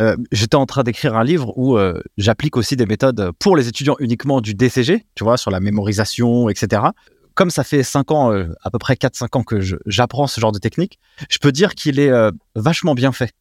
[0.00, 3.68] euh, j'étais en train d'écrire un livre où euh, j'applique aussi des méthodes pour les
[3.68, 6.82] étudiants uniquement du DCG, tu vois, sur la mémorisation, etc.
[7.34, 10.50] Comme ça fait 5 ans, euh, à peu près 4-5 ans que j'apprends ce genre
[10.50, 10.98] de technique,
[11.30, 12.10] je peux dire qu'il est
[12.56, 13.32] vachement bien fait.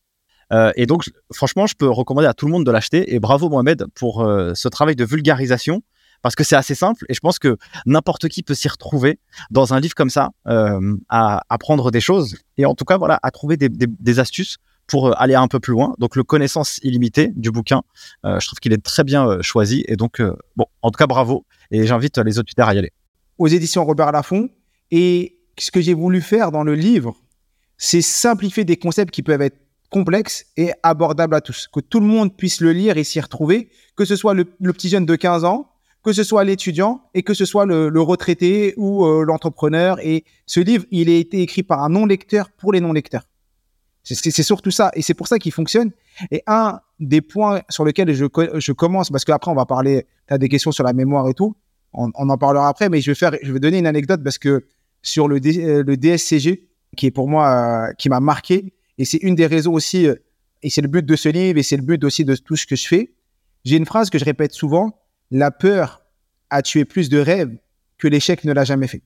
[0.76, 3.16] Et donc, franchement, je peux recommander à tout le monde de l'acheter.
[3.16, 4.20] Et bravo Mohamed pour
[4.54, 5.82] ce travail de vulgarisation
[6.22, 9.20] parce que c'est assez simple et je pense que n'importe qui peut s'y retrouver
[9.52, 13.32] dans un livre comme ça, à apprendre des choses et en tout cas voilà, à
[13.32, 15.96] trouver des, astuces pour euh, aller un peu plus loin.
[16.00, 17.82] Donc le connaissance illimitée du bouquin,
[18.26, 19.84] euh, je trouve qu'il est très bien euh, choisi.
[19.88, 20.22] Et donc,
[20.56, 21.46] bon, en tout cas, bravo.
[21.72, 22.92] Et j'invite les autres à y aller.
[23.38, 24.50] Aux éditions Robert Laffont.
[24.92, 27.16] Et ce que j'ai voulu faire dans le livre,
[27.78, 29.58] c'est simplifier des concepts qui peuvent être
[29.94, 31.70] complexes et abordables à tous.
[31.72, 34.90] Que tout le monde puisse le lire et s'y retrouver, que ce soit le, petit
[34.90, 35.70] jeune de 15 ans,
[36.04, 40.00] que ce soit l'étudiant et que ce soit le, retraité ou l'entrepreneur.
[40.02, 43.28] Et ce livre, il a été écrit par un non-lecteur pour les non-lecteurs.
[44.04, 44.92] C'est surtout ça.
[44.96, 45.92] Et c'est pour ça qu'il fonctionne.
[46.32, 50.38] Et un des points sur lesquels je, commence, parce qu'après, on va parler, tu as
[50.38, 51.56] des questions sur la mémoire et tout.
[51.94, 54.66] On, en parlera après, mais je vais, faire, je vais donner une anecdote parce que
[55.04, 57.48] sur le, euh, DSCG, qui est pour moi,
[57.90, 60.16] euh, qui m'a marqué, et c'est une des raisons aussi, euh,
[60.62, 62.66] et c'est le but de ce livre, et c'est le but aussi de tout ce
[62.66, 63.14] que je fais.
[63.66, 65.00] J'ai une phrase que je répète souvent
[65.32, 66.02] la peur
[66.50, 67.58] a tué plus de rêves
[67.98, 69.02] que l'échec ne l'a jamais fait.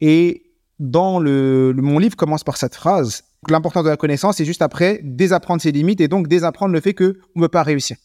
[0.00, 4.62] Et dans le, mon livre commence par cette phrase l'importance de la connaissance, c'est juste
[4.62, 7.96] après désapprendre ses limites et donc désapprendre le fait qu'on ne peut pas réussir.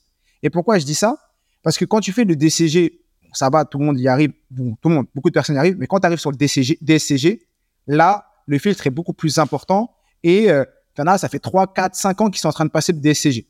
[0.44, 1.18] Et pourquoi je dis ça?
[1.64, 3.02] Parce que quand tu fais le DCG,
[3.34, 5.78] ça va, tout le monde y arrive, tout le monde, beaucoup de personnes y arrivent,
[5.78, 7.48] mais quand tu arrives sur le DCG, DSCG,
[7.88, 10.64] là, le filtre est beaucoup plus important et euh,
[10.98, 13.48] as, ça fait 3, 4, 5 ans qu'ils sont en train de passer le DSCG.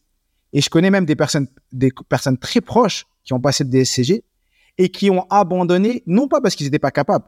[0.53, 4.23] Et je connais même des personnes, des personnes très proches qui ont passé le DSCG
[4.77, 7.25] et qui ont abandonné, non pas parce qu'ils n'étaient pas capables,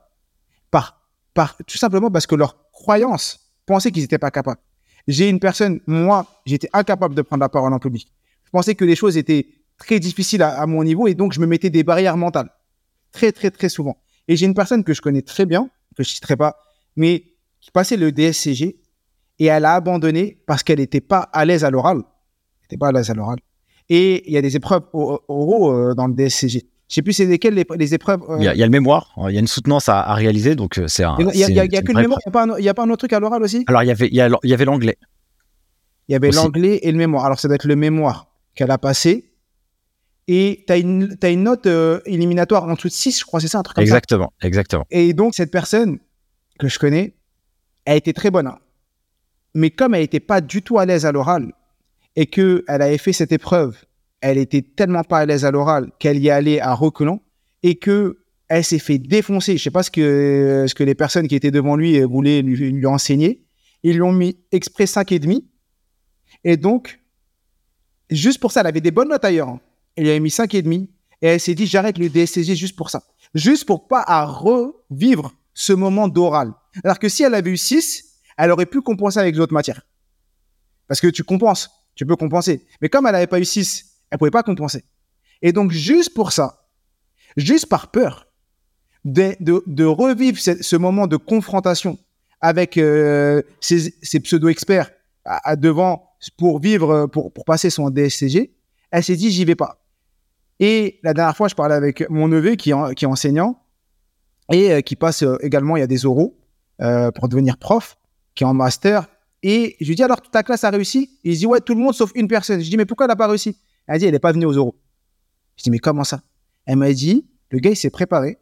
[0.70, 1.02] par,
[1.34, 4.60] par, tout simplement parce que leur croyance pensais qu'ils n'étaient pas capables.
[5.08, 8.12] J'ai une personne, moi, j'étais incapable de prendre la parole en public.
[8.46, 11.48] Je pensais que les choses étaient très difficiles à, mon niveau et donc je me
[11.48, 12.50] mettais des barrières mentales.
[13.12, 13.98] Très, très, très souvent.
[14.28, 16.58] Et j'ai une personne que je connais très bien, que je ne citerai pas,
[16.96, 17.24] mais
[17.60, 18.81] qui passait le DSCG
[19.42, 21.98] et elle a abandonné parce qu'elle n'était pas à l'aise à l'oral.
[21.98, 23.40] Elle n'était pas à l'aise à l'oral.
[23.90, 26.68] Et il y a des épreuves oraux euh, dans le DSCG.
[26.88, 28.22] Je sais plus c'est lesquelles les, épreuves.
[28.30, 28.38] Euh.
[28.38, 31.04] Il, y a, le mémoire, il y a une soutenance à, réaliser, donc euh, c'est
[31.04, 31.18] un.
[31.18, 33.42] Il n'y a, que le mémoire, il n'y a, pas un autre truc à l'oral
[33.42, 33.64] aussi?
[33.66, 34.22] Alors il y avait, il y,
[34.54, 34.98] avait l'anglais.
[36.08, 37.26] Il y avait l'anglais et le mémoire.
[37.26, 39.34] Alors ça doit être le mémoire qu'elle a passé.
[40.28, 43.40] Et tu as une, as une note euh, éliminatoire en dessous de 6, je crois,
[43.40, 44.48] c'est ça, un truc comme exactement, ça?
[44.48, 45.08] Exactement, exactement.
[45.08, 45.98] Et donc cette personne
[46.60, 47.16] que je connais,
[47.86, 48.46] elle était très bonne.
[48.48, 48.60] Hein.
[49.54, 51.52] Mais comme elle n'était pas du tout à l'aise à l'oral
[52.16, 53.76] et qu'elle avait fait cette épreuve
[54.22, 57.20] elle était tellement pas à l'aise à l'oral qu'elle y allait à reculons
[57.64, 59.58] et que elle s'est fait défoncer.
[59.58, 62.72] Je sais pas ce que, ce que les personnes qui étaient devant lui voulaient lui,
[62.72, 63.46] lui enseigner.
[63.84, 65.48] Ils lui ont mis exprès 5 et demi.
[66.44, 67.00] Et donc,
[68.10, 69.48] juste pour ça, elle avait des bonnes notes ailleurs.
[69.48, 69.62] Hein.
[69.96, 70.90] Elle lui a mis 5 et demi.
[71.22, 73.04] Et elle s'est dit, j'arrête le DSCG juste pour ça.
[73.34, 76.52] Juste pour pas à revivre ce moment d'oral.
[76.84, 78.11] Alors que si elle avait eu 6,
[78.42, 79.86] elle aurait pu compenser avec d'autres matières.
[80.88, 81.70] Parce que tu compenses.
[81.94, 82.66] Tu peux compenser.
[82.82, 84.84] Mais comme elle n'avait pas eu 6 elle pouvait pas compenser.
[85.42, 86.68] Et donc, juste pour ça,
[87.38, 88.28] juste par peur
[89.06, 91.98] de, revivre ce, moment de confrontation
[92.42, 94.92] avec euh, ces, pseudo-experts
[95.24, 98.54] à, devant pour vivre, pour, passer son DSCG,
[98.90, 99.86] elle s'est dit, j'y vais pas.
[100.60, 103.64] Et la dernière fois, je parlais avec mon neveu qui, est enseignant
[104.52, 106.38] et euh, qui passe euh, également, il y a des oraux
[107.14, 107.96] pour devenir prof,
[108.36, 109.08] qui est en master.
[109.44, 111.18] Et je lui dis, alors, toute ta classe a réussi?
[111.24, 112.62] Il dit, ouais, tout le monde sauf une personne.
[112.62, 113.58] Je dis, mais pourquoi elle n'a pas réussi?
[113.88, 114.76] Elle dit, elle n'est pas venue aux euros.
[115.58, 116.22] Je dis, mais comment ça?
[116.66, 118.38] Elle m'a dit, le gars, il s'est préparé.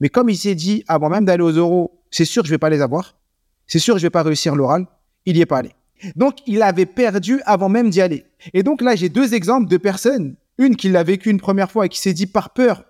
[0.00, 2.70] Mais comme il s'est dit, avant même d'aller aux euros, c'est sûr je vais pas
[2.70, 3.18] les avoir.
[3.66, 4.86] C'est sûr je vais pas réussir l'oral.
[5.24, 5.70] Il n'y est pas allé.
[6.14, 8.24] Donc, il avait perdu avant même d'y aller.
[8.52, 10.36] Et donc là, j'ai deux exemples de personnes.
[10.58, 12.84] Une qui l'a vécu une première fois et qui s'est dit par peur,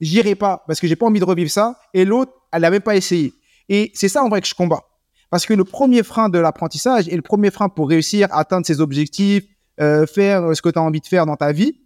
[0.00, 1.78] j'irai pas parce que j'ai pas envie de revivre ça.
[1.94, 3.32] Et l'autre, elle n'a même pas essayé.
[3.68, 4.84] Et c'est ça en vrai que je combats.
[5.30, 8.66] Parce que le premier frein de l'apprentissage et le premier frein pour réussir à atteindre
[8.66, 9.44] ses objectifs,
[9.80, 11.80] euh, faire ce que tu as envie de faire dans ta vie,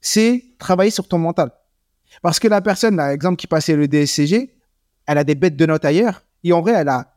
[0.00, 1.50] c'est travailler sur ton mental.
[2.22, 4.54] Parce que la personne, par exemple, qui passait le DSCG,
[5.06, 6.22] elle a des bêtes de notes ailleurs.
[6.44, 7.14] Et en vrai, elle a,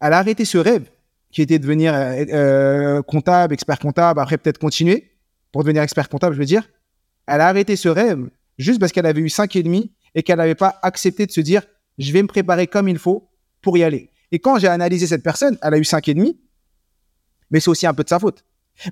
[0.00, 0.90] elle a arrêté ce rêve
[1.30, 5.12] qui était de devenir euh, euh, comptable, expert comptable, après peut-être continuer
[5.50, 6.68] pour devenir expert comptable, je veux dire.
[7.26, 10.38] Elle a arrêté ce rêve juste parce qu'elle avait eu cinq et demi et qu'elle
[10.38, 11.62] n'avait pas accepté de se dire
[11.98, 14.10] je vais me préparer comme il faut pour y aller.
[14.32, 16.40] Et quand j'ai analysé cette personne, elle a eu cinq et demi,
[17.50, 18.44] mais c'est aussi un peu de sa faute.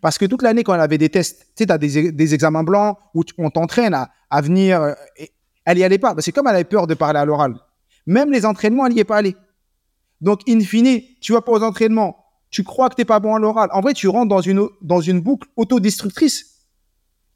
[0.03, 2.62] Parce que toute l'année, quand elle avait des tests, tu sais, tu as des, examens
[2.62, 4.83] blancs où on t'entraîne à, venir.
[4.83, 4.94] Euh,
[5.64, 6.14] elle y allait pas.
[6.18, 7.55] C'est comme elle avait peur de parler à l'oral.
[8.07, 9.37] Même les entraînements, elle n'y est pas allée.
[10.20, 13.38] Donc, in fine, tu vas pas aux entraînements, tu crois que t'es pas bon à
[13.38, 13.70] l'oral.
[13.72, 16.66] En vrai, tu rentres dans une, dans une boucle autodestructrice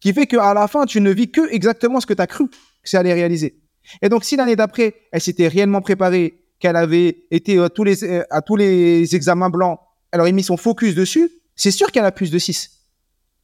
[0.01, 2.49] qui fait qu'à la fin, tu ne vis que exactement ce que tu as cru
[2.49, 3.63] que ça allait réaliser.
[4.03, 8.05] Et donc, si l'année d'après, elle s'était réellement préparée, qu'elle avait été à tous, les,
[8.31, 9.79] à tous les examens blancs,
[10.13, 12.71] elle aurait mis son focus dessus, c'est sûr qu'elle a plus de 6.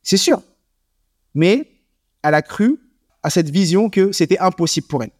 [0.03, 0.43] C'est sûr.
[1.35, 1.71] Mais
[2.23, 2.79] elle a cru
[3.23, 5.11] à cette vision que c'était impossible pour elle.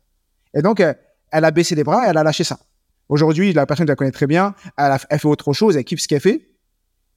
[0.55, 2.59] Et donc, elle a baissé les bras et elle a lâché ça.
[3.09, 6.09] Aujourd'hui, la personne, je la connaît très bien, elle, fait autre chose, elle kiffe ce
[6.09, 6.49] qu'elle fait.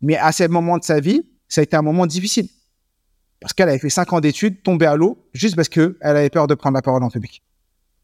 [0.01, 2.49] Mais à ce moment de sa vie, ça a été un moment difficile.
[3.39, 6.47] Parce qu'elle avait fait cinq ans d'études, tombée à l'eau, juste parce qu'elle avait peur
[6.47, 7.43] de prendre la parole en public.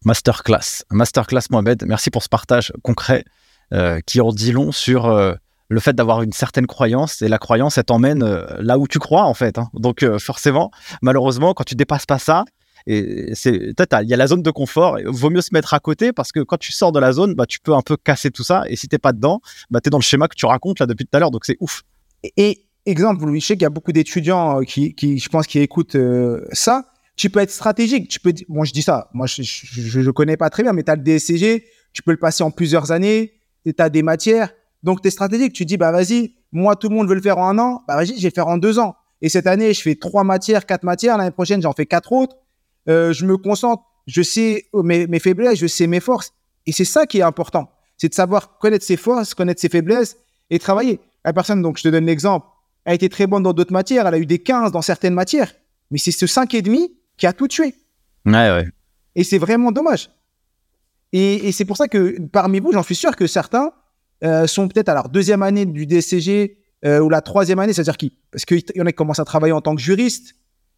[0.05, 0.83] Masterclass.
[0.91, 1.83] Masterclass, Mohamed.
[1.85, 3.25] Merci pour ce partage concret
[3.73, 5.33] euh, qui en dit long sur euh,
[5.67, 7.21] le fait d'avoir une certaine croyance.
[7.21, 9.57] Et la croyance, elle t'emmène euh, là où tu crois, en fait.
[9.57, 9.69] Hein.
[9.73, 12.45] Donc, forcément, malheureusement, quand tu dépasses pas ça,
[12.87, 14.99] et c'est, il y a la zone de confort.
[14.99, 17.35] Il vaut mieux se mettre à côté parce que quand tu sors de la zone,
[17.35, 18.63] bah, tu peux un peu casser tout ça.
[18.67, 20.85] Et si t'es pas dedans, bah, tu es dans le schéma que tu racontes là
[20.85, 21.29] depuis tout à l'heure.
[21.29, 21.83] Donc c'est ouf.
[22.37, 25.97] Et, exemple, je sais qu'il y a beaucoup d'étudiants qui, qui, je pense, qui écoutent
[26.53, 26.85] ça.
[27.19, 28.07] Tu peux être stratégique.
[28.07, 29.09] Tu peux, moi, je dis ça.
[29.13, 31.65] Moi, je, je, connais pas très bien, mais tu as le DSCG.
[31.91, 33.33] Tu peux le passer en plusieurs années.
[33.65, 34.53] Tu as des matières.
[34.83, 35.51] Donc, tu es stratégique.
[35.51, 37.83] Tu dis, bah, vas-y, moi, tout le monde veut le faire en un an.
[37.89, 38.95] Bah, vas-y, je vais le faire en deux ans.
[39.21, 41.17] Et cette année, je fais trois matières, quatre matières.
[41.17, 42.37] L'année prochaine, j'en fais quatre autres.
[42.87, 46.31] Euh, je me concentre, je sais mes, faiblesses, je sais mes forces.
[46.67, 47.69] Et c'est ça qui est important.
[47.97, 50.15] C'est de savoir connaître ses forces, connaître ses faiblesses
[50.49, 51.01] et travailler.
[51.25, 52.47] La personne, donc je te donne l'exemple,
[52.85, 55.53] a été très bonne dans d'autres matières, elle a eu des 15 dans certaines matières,
[55.91, 57.75] mais c'est ce 5,5 qui a tout tué.
[58.25, 58.67] Ouais, ouais.
[59.15, 60.09] Et c'est vraiment dommage.
[61.11, 63.71] Et, c'est pour ça que parmi vous, j'en suis sûr que certains
[64.23, 67.97] euh, sont peut-être à leur deuxième année du DCG euh, ou la troisième année, c'est-à-dire
[67.97, 70.35] qui Parce qu'il y en a qui commencent à travailler en tant que juriste,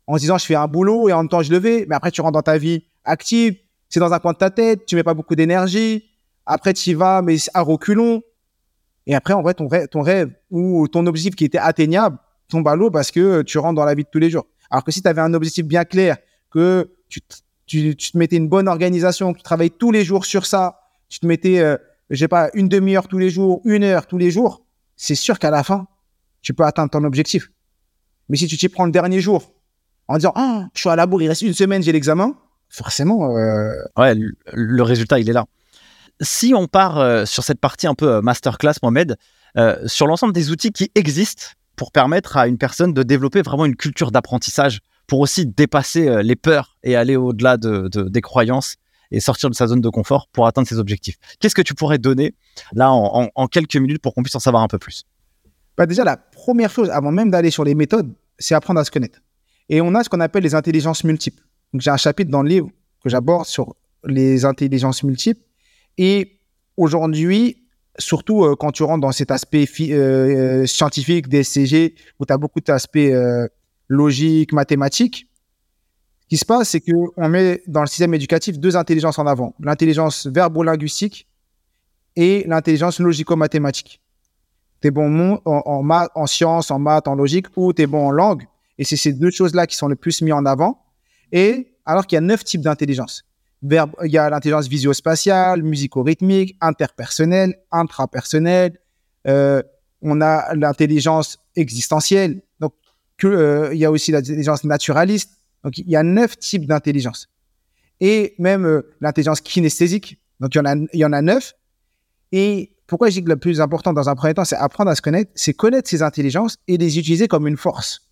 [0.08, 1.96] en se disant je fais un boulot et en même temps je le vais, mais
[1.96, 3.56] après tu rentres dans ta vie active,
[3.90, 6.06] c'est dans un coin de ta tête, tu mets pas beaucoup d'énergie,
[6.46, 8.22] après tu y vas mais à reculons.
[9.06, 12.68] Et après en vrai ton, rêve, ton rêve ou ton objectif qui était atteignable tombe
[12.68, 14.48] à l'eau parce que tu rentres dans la vie de tous les jours.
[14.70, 16.18] Alors que si tu avais un objectif bien clair,
[16.52, 17.22] que tu,
[17.66, 21.20] tu, te mettais une bonne organisation, que tu travailles tous les jours sur ça, tu
[21.20, 21.78] te mettais, euh,
[22.10, 25.40] je sais pas, une demi-heure tous les jours, une heure tous les jours, c'est sûr
[25.40, 25.88] qu'à la fin,
[26.42, 27.50] tu peux atteindre ton objectif.
[28.30, 29.54] Mais si tu t'y prends le dernier jour,
[30.08, 32.36] en disant ah, je suis à la bourre, il reste une semaine, j'ai l'examen,
[32.70, 33.36] forcément.
[33.38, 34.16] Euh, ouais,
[34.54, 35.46] le, résultat, il est là.
[36.22, 39.18] Si on part euh, sur cette partie un peu euh, masterclass, Mohamed,
[39.86, 43.76] sur l'ensemble des outils qui existent pour permettre à une personne de développer vraiment une
[43.76, 48.78] culture d'apprentissage, pour aussi dépasser les peurs et aller au-delà de, des croyances
[49.12, 51.18] et sortir de sa zone de confort pour atteindre ses objectifs.
[51.40, 52.34] Qu'est-ce que tu pourrais donner
[52.74, 55.04] là en, quelques minutes pour qu'on puisse en savoir un peu plus?
[55.78, 58.92] Bah Déjà, la première chose, avant même d'aller sur les méthodes, c'est apprendre à se
[58.92, 59.20] connaître.
[59.70, 61.44] Et on a ce qu'on appelle les intelligences multiples.
[61.74, 62.70] J'ai un chapitre dans le livre
[63.04, 65.42] que j'aborde sur les intelligences multiples.
[65.98, 66.40] Et
[66.78, 67.64] aujourd'hui,
[67.98, 72.38] surtout euh, quand tu rentres dans cet aspect euh, scientifique des SCG, où tu as
[72.38, 73.48] beaucoup d'aspects euh,
[73.92, 75.28] logiques, mathématiques,
[76.22, 79.54] ce qui se passe, c'est qu'on met dans le système éducatif deux intelligences en avant.
[79.60, 81.28] L'intelligence verbo-linguistique
[82.16, 84.02] et l'intelligence logico-mathématique.
[84.82, 88.08] Tu es bon en, en, en sciences, en maths, en logique, ou tu es bon
[88.08, 90.84] en langue, et c'est ces deux choses-là qui sont le plus mis en avant.
[91.34, 93.24] Et alors qu'il y a neuf types d'intelligence.
[93.64, 98.80] Il y a l'intelligence visio-spatiale, musico-rythmique, interpersonnelle, intrapersonnelle.
[99.28, 99.62] Euh,
[100.02, 102.42] on a l'intelligence existentielle.
[103.24, 105.32] Euh, il y a aussi l'intelligence naturaliste.
[105.64, 107.30] Donc, il y a neuf types d'intelligence.
[108.00, 110.20] Et même euh, l'intelligence kinesthésique.
[110.40, 111.54] Donc, il y, en a, il y en a neuf.
[112.32, 114.96] Et pourquoi je dis que le plus important dans un premier temps, c'est apprendre à
[114.96, 118.10] se connaître, c'est connaître ces intelligences et les utiliser comme une force.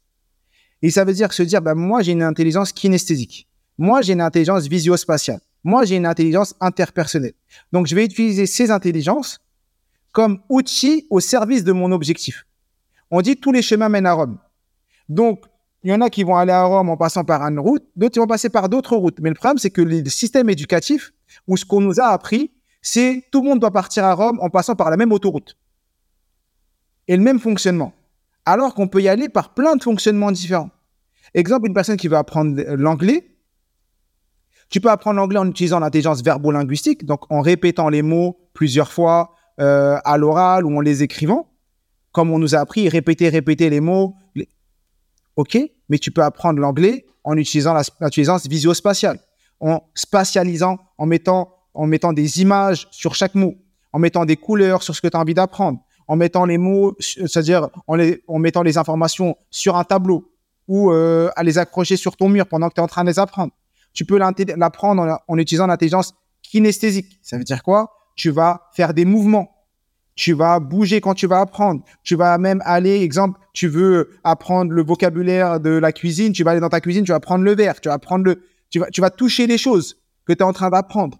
[0.81, 3.47] Et ça veut dire se dire, bah, moi, j'ai une intelligence kinesthésique.
[3.77, 5.39] Moi, j'ai une intelligence visio-spatiale.
[5.63, 7.33] Moi, j'ai une intelligence interpersonnelle.
[7.71, 9.39] Donc, je vais utiliser ces intelligences
[10.11, 12.45] comme outil au service de mon objectif.
[13.11, 14.37] On dit tous les chemins mènent à Rome.
[15.09, 15.45] Donc,
[15.83, 18.19] il y en a qui vont aller à Rome en passant par une route, d'autres
[18.19, 19.19] vont passer par d'autres routes.
[19.21, 21.11] Mais le problème, c'est que le système éducatif,
[21.47, 24.49] ou ce qu'on nous a appris, c'est tout le monde doit partir à Rome en
[24.49, 25.57] passant par la même autoroute.
[27.07, 27.93] Et le même fonctionnement
[28.49, 30.71] alors qu'on peut y aller par plein de fonctionnements différents.
[31.35, 33.27] Exemple, une personne qui veut apprendre l'anglais,
[34.69, 39.35] tu peux apprendre l'anglais en utilisant l'intelligence verbo-linguistique, donc en répétant les mots plusieurs fois
[39.59, 41.47] euh, à l'oral ou en les écrivant,
[42.11, 44.15] comme on nous a appris, répéter, répéter les mots.
[45.35, 45.57] OK,
[45.89, 49.19] mais tu peux apprendre l'anglais en utilisant l'intelligence visio-spatiale,
[49.59, 53.55] en spatialisant, en mettant, en mettant des images sur chaque mot,
[53.93, 56.95] en mettant des couleurs sur ce que tu as envie d'apprendre, en mettant les mots,
[56.99, 60.31] c'est-à-dire en, en, mettant les informations sur un tableau
[60.67, 63.09] ou euh, à les accrocher sur ton mur pendant que tu es en train de
[63.09, 63.51] les apprendre.
[63.93, 66.13] Tu peux l'apprendre en, utilisant l'intelligence
[66.43, 67.19] kinesthésique.
[67.21, 67.91] Ça veut dire quoi?
[68.15, 69.51] Tu vas faire des mouvements.
[70.19, 71.81] Tu vas bouger quand tu vas apprendre.
[72.03, 76.51] Tu vas même aller, exemple, tu veux apprendre le vocabulaire de la cuisine, tu vas
[76.51, 80.33] aller dans ta cuisine, tu vas prendre le verre, tu vas toucher les choses que
[80.33, 81.17] tu es en train d'apprendre.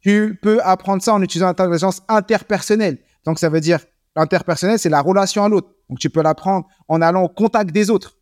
[0.00, 2.98] Tu peux apprendre ça en utilisant l'intelligence interpersonnelle.
[3.24, 3.78] Donc, ça veut dire,
[4.16, 5.68] l'interpersonnel, c'est la relation à l'autre.
[5.88, 8.18] Donc, tu peux l'apprendre en allant au contact des autres,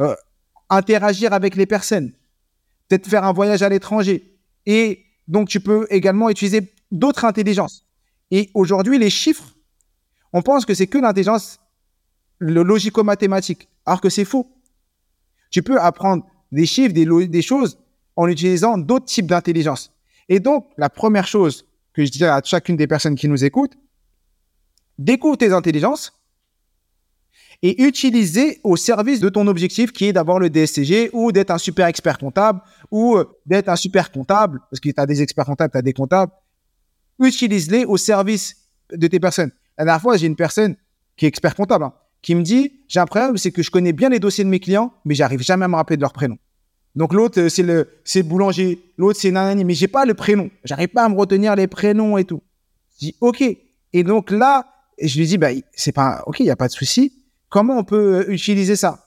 [0.00, 0.16] euh,
[0.70, 2.12] interagir avec les personnes,
[2.88, 4.38] peut-être faire un voyage à l'étranger.
[4.64, 7.86] Et donc, tu peux également utiliser d'autres intelligences.
[8.32, 9.54] Et aujourd'hui, les chiffres,
[10.32, 11.60] on pense que c'est que l'intelligence,
[12.38, 14.50] le logico-mathématique, alors que c'est faux.
[15.50, 17.78] Tu peux apprendre des chiffres, des, des choses
[18.16, 19.92] en utilisant d'autres types d'intelligence.
[20.30, 23.76] Et donc, la première chose que je dirais à chacune des personnes qui nous écoutent,
[24.98, 26.18] découvre tes intelligences
[27.60, 31.58] et utilise au service de ton objectif qui est d'avoir le DSCG ou d'être un
[31.58, 35.44] super expert comptable ou euh, d'être un super comptable, parce que tu as des experts
[35.44, 36.32] comptables, tu as des comptables.
[37.22, 38.56] Utilise-les au service
[38.92, 39.52] de tes personnes.
[39.78, 40.76] La dernière fois, j'ai une personne
[41.16, 43.92] qui est expert comptable hein, qui me dit J'ai un problème, c'est que je connais
[43.92, 46.36] bien les dossiers de mes clients, mais j'arrive jamais à me rappeler de leur prénom.
[46.94, 48.78] Donc l'autre, euh, c'est le, c'est boulanger.
[48.98, 49.64] L'autre, c'est nanani.
[49.64, 50.50] Mais j'ai pas le prénom.
[50.64, 52.42] J'arrive pas à me retenir les prénoms et tout.
[52.94, 53.42] Je dis, OK.
[53.94, 54.66] Et donc là,
[55.00, 57.12] je lui dis, bah, c'est pas, OK, il n'y a pas de souci.
[57.48, 59.01] Comment on peut euh, utiliser ça?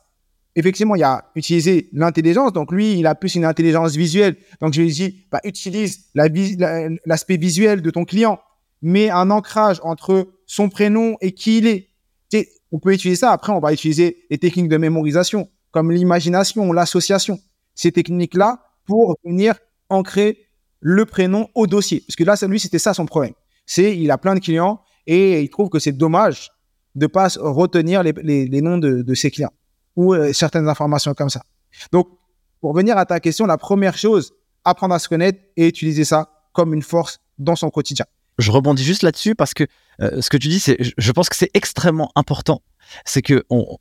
[0.55, 2.53] Effectivement, il a utilisé l'intelligence.
[2.53, 4.37] Donc lui, il a plus une intelligence visuelle.
[4.61, 8.39] Donc je lui dis, bah, utilise l'aspect visuel de ton client.
[8.81, 11.89] Mets un ancrage entre son prénom et qui il est.
[12.71, 13.31] on peut utiliser ça.
[13.31, 17.39] Après, on va utiliser les techniques de mémorisation, comme l'imagination, l'association
[17.75, 19.55] ces techniques-là pour venir
[19.89, 20.47] ancrer
[20.79, 22.01] le prénom au dossier.
[22.07, 23.33] Parce que là, lui, c'était ça son problème.
[23.65, 26.51] C'est il a plein de clients et il trouve que c'est dommage
[26.95, 29.51] de pas retenir les, noms de, ses clients
[29.95, 31.41] ou euh, certaines informations comme ça.
[31.91, 32.07] Donc,
[32.61, 36.29] pour venir à ta question, la première chose, apprendre à se connaître et utiliser ça
[36.53, 38.05] comme une force dans son quotidien.
[38.37, 39.65] Je rebondis juste là-dessus parce que
[40.01, 42.61] euh, ce que tu dis, c'est, je pense que c'est extrêmement important.
[43.05, 43.77] C'est que on,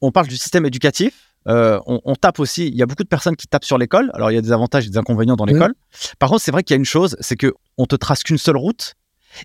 [0.00, 2.68] on parle du système éducatif, euh, on, tape aussi.
[2.68, 4.10] Il y a beaucoup de personnes qui tapent sur l'école.
[4.14, 5.74] Alors, il y a des avantages et des inconvénients dans l'école.
[6.18, 8.38] Par contre, c'est vrai qu'il y a une chose, c'est que on te trace qu'une
[8.38, 8.94] seule route.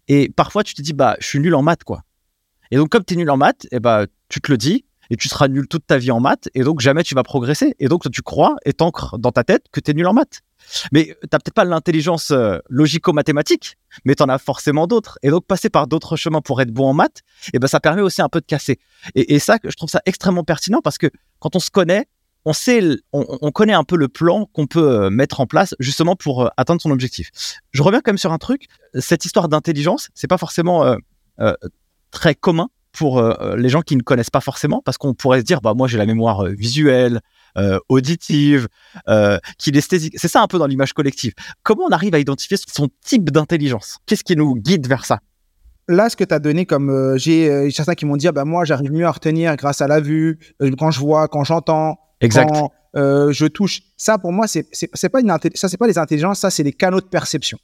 [0.08, 2.04] Et parfois, tu te dis, bah, je suis nul en maths, quoi.
[2.72, 4.86] Et donc, comme tu es nul en maths, et eh bah, tu te le dis,
[5.10, 7.76] et tu seras nul toute ta vie en maths, et donc jamais tu vas progresser.
[7.80, 10.42] Et donc, tu crois et t'ancres dans ta tête que tu es nul en maths.
[10.92, 15.18] Mais tu peut-être pas l'intelligence euh, logico-mathématique, mais tu en as forcément d'autres.
[15.24, 17.80] Et donc, passer par d'autres chemins pour être bon en maths, et eh ben, ça
[17.80, 18.80] permet aussi un peu de casser.
[19.16, 21.08] Et, et ça, je trouve ça extrêmement pertinent parce que
[21.40, 22.06] quand on se connaît,
[22.46, 26.16] on sait, on, connaît un peu le plan qu'on peut euh, mettre en place justement
[26.16, 27.32] pour euh, atteindre son objectif.
[27.72, 28.68] Je reviens quand même sur un truc.
[28.98, 30.96] Cette histoire d'intelligence, c'est pas forcément
[32.12, 33.22] très commun pour
[33.56, 35.98] les gens qui ne connaissent pas forcément, parce qu'on pourrait se dire, bah moi j'ai
[35.98, 37.22] la mémoire visuelle,
[37.58, 38.68] euh, auditive,
[39.08, 40.14] euh, kinesthésique.
[40.18, 41.34] C'est ça un peu dans l'image collective.
[41.64, 43.98] Comment on arrive à identifier son type d'intelligence?
[44.06, 45.20] Qu'est-ce qui nous guide vers ça?
[45.88, 48.66] Là, ce que tu as donné comme euh, j'ai certains qui m'ont dit bah moi
[48.66, 50.38] j'arrive mieux à retenir grâce à la vue,
[50.78, 53.82] quand je vois, quand j'entends, quand je touche.
[53.98, 56.74] Ça pour moi c'est c'est pas une ça c'est pas les intelligences, ça c'est les
[56.74, 57.58] canaux de perception.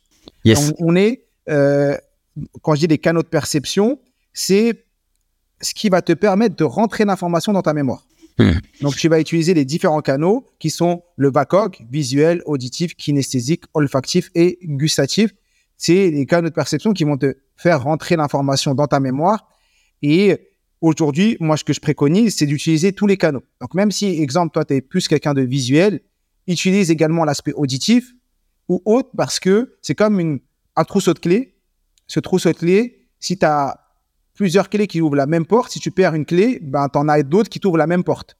[0.43, 0.73] Yes.
[0.79, 3.99] On, est quand je dis des canaux de perception,
[4.33, 4.84] c'est
[5.61, 8.05] ce qui va te permettre de rentrer l'information dans ta mémoire.
[8.37, 8.51] Hmm.
[8.81, 14.29] Donc, tu vas utiliser les différents canaux qui sont le VACOG, visuel, auditif, kinesthésique, olfactif
[14.35, 15.31] et gustatif.
[15.77, 19.47] C'est les canaux de perception qui vont te faire rentrer l'information dans ta mémoire.
[20.01, 20.49] Et
[20.81, 23.43] aujourd'hui, moi, ce que je préconise, c'est d'utiliser tous les canaux.
[23.61, 26.01] Donc, même si, exemple, toi, tu es plus quelqu'un de visuel,
[26.47, 28.13] utilise également l'aspect auditif
[28.67, 30.39] ou autre parce que c'est comme une,
[30.75, 31.55] un trousseau de clés.
[32.07, 33.84] Ce trousseau de clés, si tu as
[34.35, 35.71] plusieurs clés qui ouvrent la même porte.
[35.71, 38.37] Si tu perds une clé, ben, tu en as d'autres qui t'ouvrent la même porte.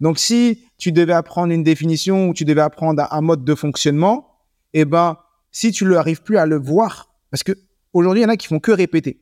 [0.00, 4.28] Donc, si tu devais apprendre une définition ou tu devais apprendre un mode de fonctionnement,
[4.72, 5.18] eh ben,
[5.50, 7.52] si tu n'arrives plus à le voir, parce que
[7.92, 9.20] aujourd'hui, il y en a qui font que répéter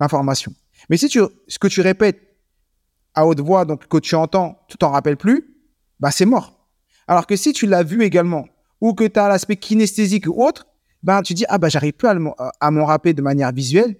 [0.00, 0.52] l'information.
[0.88, 2.20] Mais si tu, ce que tu répètes
[3.14, 5.54] à haute voix, donc que tu entends, tu t'en rappelles plus,
[6.00, 6.68] bah, c'est mort.
[7.06, 8.46] Alors que si tu l'as vu également,
[8.80, 10.66] ou que tu as l'aspect kinesthésique ou autre,
[11.02, 13.96] ben, tu dis, ah, bah, j'arrive plus à m'en rappeler de manière visuelle,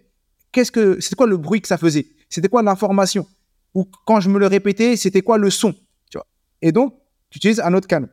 [0.56, 2.06] qu'est-ce que c'était quoi le bruit que ça faisait?
[2.30, 3.26] C'était quoi l'information?
[3.74, 5.72] Ou quand je me le répétais, c'était quoi le son?
[6.10, 6.26] Tu vois?
[6.62, 6.94] Et donc,
[7.28, 8.08] tu utilises un autre canal.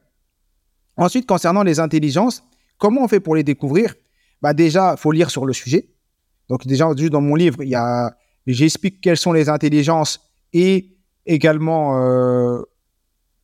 [0.98, 2.44] Ensuite, concernant les intelligences,
[2.78, 3.96] comment on fait pour les découvrir?
[4.42, 5.88] Bah Déjà, il faut lire sur le sujet.
[6.50, 8.14] Donc, déjà, juste dans mon livre, il y a,
[8.46, 10.20] j'explique quelles sont les intelligences
[10.52, 12.62] et également euh,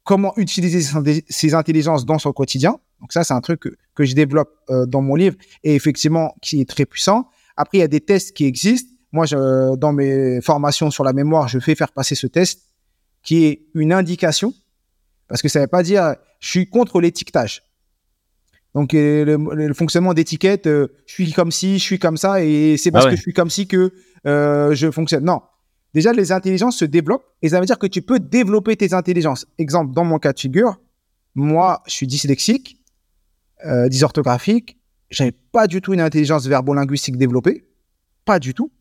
[0.03, 0.81] comment utiliser
[1.29, 2.77] ces intelligences dans son quotidien.
[2.99, 6.59] Donc, ça, c'est un truc que, je développe euh, dans mon livre et effectivement qui
[6.59, 7.29] est très puissant.
[7.55, 8.89] Après, il y a des tests qui existent.
[9.11, 12.61] Moi, je, dans mes formations sur la mémoire, je fais faire passer ce test
[13.23, 14.53] qui est une indication,
[15.27, 17.63] parce que ça ne veut pas dire je suis contre l'étiquetage.
[18.75, 22.77] Donc le, le fonctionnement d'étiquette, euh, je suis comme ci, je suis comme ça, et
[22.77, 23.13] c'est parce Ah ouais.
[23.13, 23.91] que je suis comme ci que
[24.27, 25.25] euh, je fonctionne.
[25.25, 25.41] Non.
[25.93, 29.47] Déjà, les intelligences se développent et ça veut dire que tu peux développer tes intelligences.
[29.57, 30.79] Exemple, dans mon cas de figure,
[31.33, 32.77] moi, je suis dyslexique,
[33.65, 34.77] euh, dysorthographique,
[35.09, 37.65] j'avais pas du tout une intelligence verbo-linguistique développée,
[38.23, 38.71] pas du tout.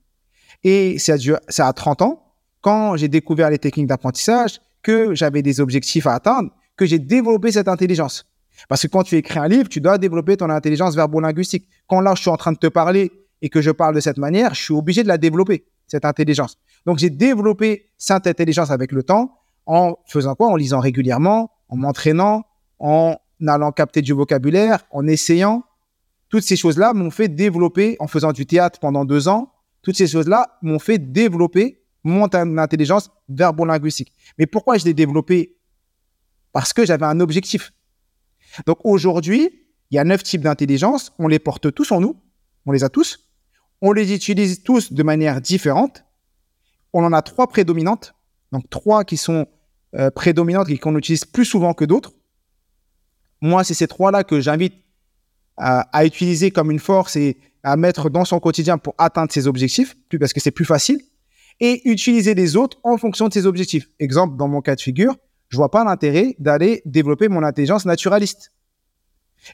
[0.64, 1.12] Et c'est
[1.59, 2.22] à, à 30 ans,
[2.61, 7.52] quand j'ai découvert les techniques d'apprentissage, que j'avais des objectifs à atteindre, que j'ai développé
[7.52, 8.26] cette intelligence.
[8.68, 11.68] Parce que quand tu écris un livre, tu dois développer ton intelligence verbo-linguistique.
[11.86, 14.18] Quand là, je suis en train de te parler et que je parle de cette
[14.18, 16.56] manière, je suis obligé de la développer, cette intelligence.
[16.86, 20.48] Donc, j'ai développé cette intelligence avec le temps en faisant quoi?
[20.48, 22.44] En lisant régulièrement, en m'entraînant,
[22.78, 25.62] en allant capter du vocabulaire, en essayant.
[26.30, 29.52] Toutes ces choses-là m'ont fait développer, en faisant du théâtre pendant deux ans,
[29.89, 34.12] toutes ces choses-là m'ont fait développer mon in- intelligence verbo-linguistique.
[34.36, 35.57] Mais pourquoi je l'ai développé?
[36.53, 37.72] Parce que j'avais un objectif.
[38.66, 41.14] Donc aujourd'hui, il y a neuf types d'intelligence.
[41.18, 42.20] On les porte tous en nous.
[42.66, 43.30] On les a tous.
[43.80, 46.05] On les utilise tous de manière différente.
[46.93, 48.14] On en a trois prédominantes.
[48.53, 49.47] Donc trois qui sont
[49.95, 52.12] euh, prédominantes et qu'on utilise plus souvent que d'autres.
[53.41, 54.74] Moi, c'est ces trois-là que j'invite
[55.57, 59.96] à utiliser comme une force et à mettre dans son quotidien pour atteindre ses objectifs,
[60.18, 61.00] parce que c'est plus facile.
[61.61, 63.90] Et utiliser les autres en fonction de ses objectifs.
[63.98, 65.16] Exemple, dans mon cas de figure,
[65.48, 68.52] je vois pas l'intérêt d'aller développer mon intelligence naturaliste.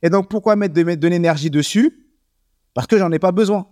[0.03, 2.07] Et donc, pourquoi mettre de, de l'énergie dessus?
[2.75, 3.69] Parce que j'en ai pas besoin.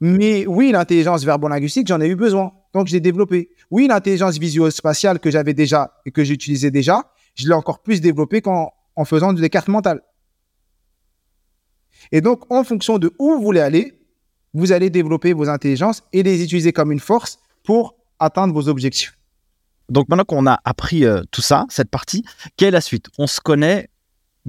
[0.00, 2.52] Mais oui, l'intelligence verbo-linguistique, j'en ai eu besoin.
[2.74, 3.48] Donc, je l'ai.
[3.70, 8.40] Oui, l'intelligence visuo-spatiale que j'avais déjà et que j'utilisais déjà, je l'ai encore plus développée
[8.40, 10.02] qu'en en faisant des cartes mentales.
[12.12, 13.98] Et donc, en fonction de où vous voulez aller,
[14.54, 19.18] vous allez développer vos intelligences et les utiliser comme une force pour atteindre vos objectifs.
[19.88, 22.24] Donc maintenant qu'on a appris euh, tout ça, cette partie,
[22.56, 23.06] quelle est la suite?
[23.18, 23.88] On se connaît,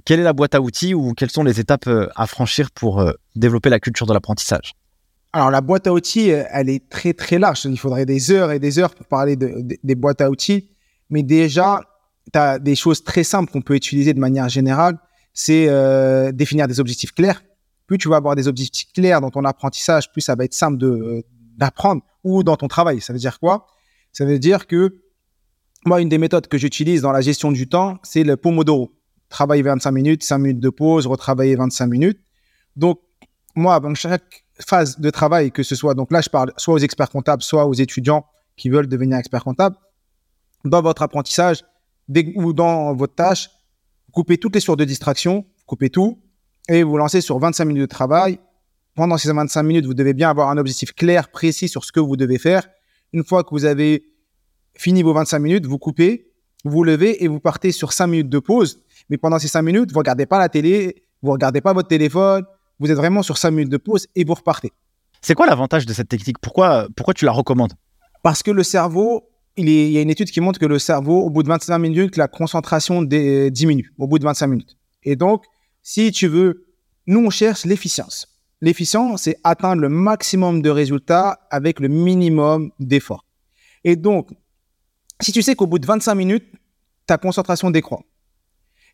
[0.06, 3.02] quelle est la boîte à outils ou quelles sont les étapes euh, à franchir pour
[3.02, 4.74] euh, développer la culture de l'apprentissage?
[5.34, 7.66] Alors, la boîte à outils, elle est très, très large.
[7.66, 10.70] Il faudrait des heures et des heures pour parler de- de- des boîtes à outils.
[11.10, 11.82] Mais déjà,
[12.32, 14.98] tu as des choses très simples qu'on peut utiliser de manière générale.
[15.40, 17.44] C'est euh, définir des objectifs clairs.
[17.86, 20.80] Plus tu vas avoir des objectifs clairs dans ton apprentissage, plus ça va être simple
[20.80, 21.22] de, euh,
[21.56, 23.02] d'apprendre ou dans ton travail.
[23.02, 23.68] Ça veut dire quoi?
[24.12, 25.00] Ça veut dire que
[25.86, 28.92] moi, une des méthodes que j'utilise dans la gestion du temps, c'est le Pomodoro.
[29.30, 32.20] Travailler 25 minutes, 5 minutes de pause, retravailler 25 minutes.
[32.76, 33.00] Donc,
[33.54, 36.80] moi, avant chaque phase de travail, que ce soit, donc là, je parle soit aux
[36.80, 38.26] experts comptables, soit aux étudiants
[38.56, 39.76] qui veulent devenir experts comptables,
[40.66, 41.64] dans votre apprentissage
[42.38, 43.52] ou dans votre tâche,
[44.12, 46.20] coupez toutes les sources de distraction, coupez tout,
[46.70, 48.40] et vous lancez sur 25 minutes de travail.
[48.96, 52.00] Pendant ces 25 minutes, vous devez bien avoir un objectif clair, précis sur ce que
[52.00, 52.68] vous devez faire.
[53.14, 54.04] Une fois que vous avez
[54.76, 56.32] fini vos 25 minutes, vous coupez,
[56.64, 58.84] vous vous levez et vous partez sur 5 minutes de pause.
[59.10, 62.44] Mais pendant ces 5 minutes, vous regardez pas la télé, vous regardez pas votre téléphone,
[62.80, 64.72] vous êtes vraiment sur 5 minutes de pause et vous repartez.
[65.22, 66.40] C'est quoi l'avantage de cette technique?
[66.40, 67.74] Pourquoi, pourquoi tu la recommandes?
[68.24, 71.30] Parce que le cerveau, il, y a une étude qui montre que le cerveau, au
[71.30, 74.78] bout de 25 minutes, la concentration dé- diminue, au bout de 25 minutes.
[75.04, 75.44] Et donc,
[75.82, 76.68] si tu veux,
[77.08, 78.28] nous, on cherche l'efficience.
[78.62, 83.26] L'efficience, c'est atteindre le maximum de résultats avec le minimum d'efforts.
[83.84, 84.30] Et donc,
[85.22, 86.46] si tu sais qu'au bout de 25 minutes,
[87.06, 88.04] ta concentration décroît.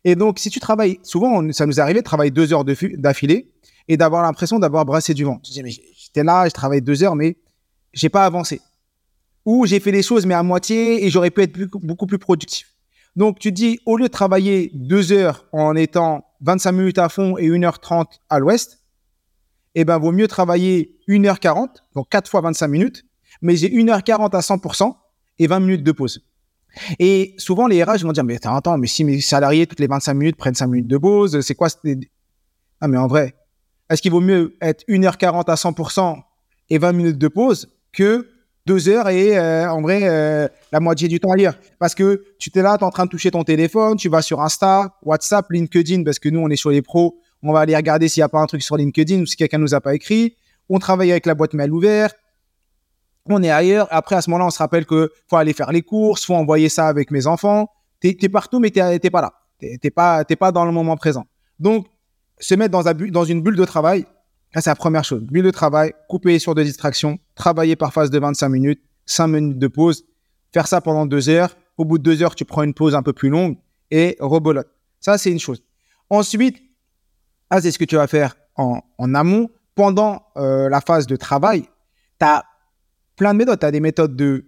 [0.04, 3.50] Et donc, si tu travailles, souvent, ça nous arrivé de travailler deux heures d'affilée
[3.88, 5.38] et d'avoir l'impression d'avoir brassé du vent.
[5.42, 7.36] Tu dis, mais j'étais là, je travaille deux heures, mais
[7.92, 8.60] j'ai pas avancé.
[9.44, 12.74] Ou j'ai fait les choses, mais à moitié, et j'aurais pu être beaucoup plus productif.
[13.16, 17.36] Donc, tu dis, au lieu de travailler deux heures en étant 25 minutes à fond
[17.36, 18.80] et 1h30 à l'ouest,
[19.74, 23.04] eh ben, vaut mieux travailler 1h40, donc 4 fois 25 minutes,
[23.42, 24.94] mais j'ai 1h40 à 100%
[25.38, 26.24] et 20 minutes de pause.
[26.98, 29.86] Et souvent, les RH vont dire, mais attends, attends, mais si mes salariés, toutes les
[29.86, 31.68] 25 minutes, prennent 5 minutes de pause, c'est quoi
[32.80, 33.34] Ah, mais en vrai,
[33.90, 36.20] est-ce qu'il vaut mieux être 1h40 à 100%
[36.70, 38.28] et 20 minutes de pause que
[38.66, 42.50] 2 heures et euh, en vrai, euh, la moitié du temps ailleurs Parce que tu
[42.50, 45.46] t'es là, tu es en train de toucher ton téléphone, tu vas sur Insta, WhatsApp,
[45.50, 48.24] LinkedIn, parce que nous, on est sur les pros, on va aller regarder s'il n'y
[48.24, 50.36] a pas un truc sur LinkedIn ou si quelqu'un nous a pas écrit.
[50.70, 52.16] On travaille avec la boîte mail ouverte
[53.28, 53.88] on est ailleurs.
[53.90, 56.68] Après, à ce moment-là, on se rappelle que faut aller faire les courses, faut envoyer
[56.68, 57.70] ça avec mes enfants.
[58.00, 59.32] T'es es partout, mais t'es t'es pas là.
[59.58, 61.24] T'es t'es pas, pas dans le moment présent.
[61.58, 61.86] Donc,
[62.38, 64.04] se mettre dans, un dans une bulle de travail,
[64.54, 65.20] ça, c'est la première chose.
[65.22, 69.26] Bulle de travail, couper les sources de distraction, travailler par phase de 25 minutes, 5
[69.26, 70.04] minutes de pause,
[70.52, 71.56] faire ça pendant deux heures.
[71.76, 73.56] Au bout de deux heures, tu prends une pause un peu plus longue
[73.90, 74.68] et rebolote.
[75.00, 75.60] Ça, c'est une chose.
[76.08, 76.62] Ensuite,
[77.50, 79.50] ah, c'est ce que tu vas faire en, en amont.
[79.74, 81.62] Pendant euh, la phase de travail,
[82.20, 82.44] tu as
[83.16, 83.58] plein de méthodes.
[83.58, 84.44] Tu as des méthodes de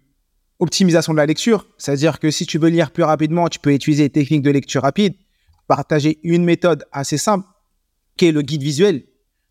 [0.61, 4.04] optimisation de la lecture, c'est-à-dire que si tu veux lire plus rapidement, tu peux utiliser
[4.04, 5.14] des techniques de lecture rapide.
[5.66, 7.44] Partager une méthode assez simple
[8.16, 9.02] qui est le guide visuel.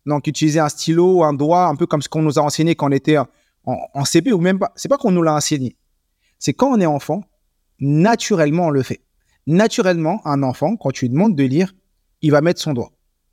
[0.06, 2.88] Donc, utiliser un stylo, un doigt, un peu comme ce qu'on nous a enseigné quand
[2.88, 3.16] on était
[3.64, 4.72] en, CP ou même pas.
[4.76, 5.76] C'est pas qu'on nous l'a enseigné.
[6.38, 7.24] C'est quand on est enfant,
[7.80, 9.00] naturellement, on le fait.
[9.48, 11.72] Naturellement, un enfant, quand tu lui demandes de lire,
[12.22, 12.92] il va mettre son doigt.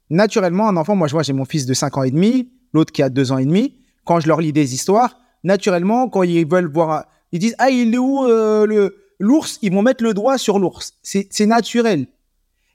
[0.09, 2.91] Naturellement, un enfant, moi, je vois, j'ai mon fils de 5 ans et demi, l'autre
[2.91, 3.77] qui a 2 ans et demi.
[4.05, 7.93] Quand je leur lis des histoires, naturellement, quand ils veulent voir, ils disent, ah, il
[7.93, 9.59] est où euh, l'ours?
[9.61, 10.93] Ils vont mettre le doigt sur l'ours.
[11.03, 12.07] C'est naturel.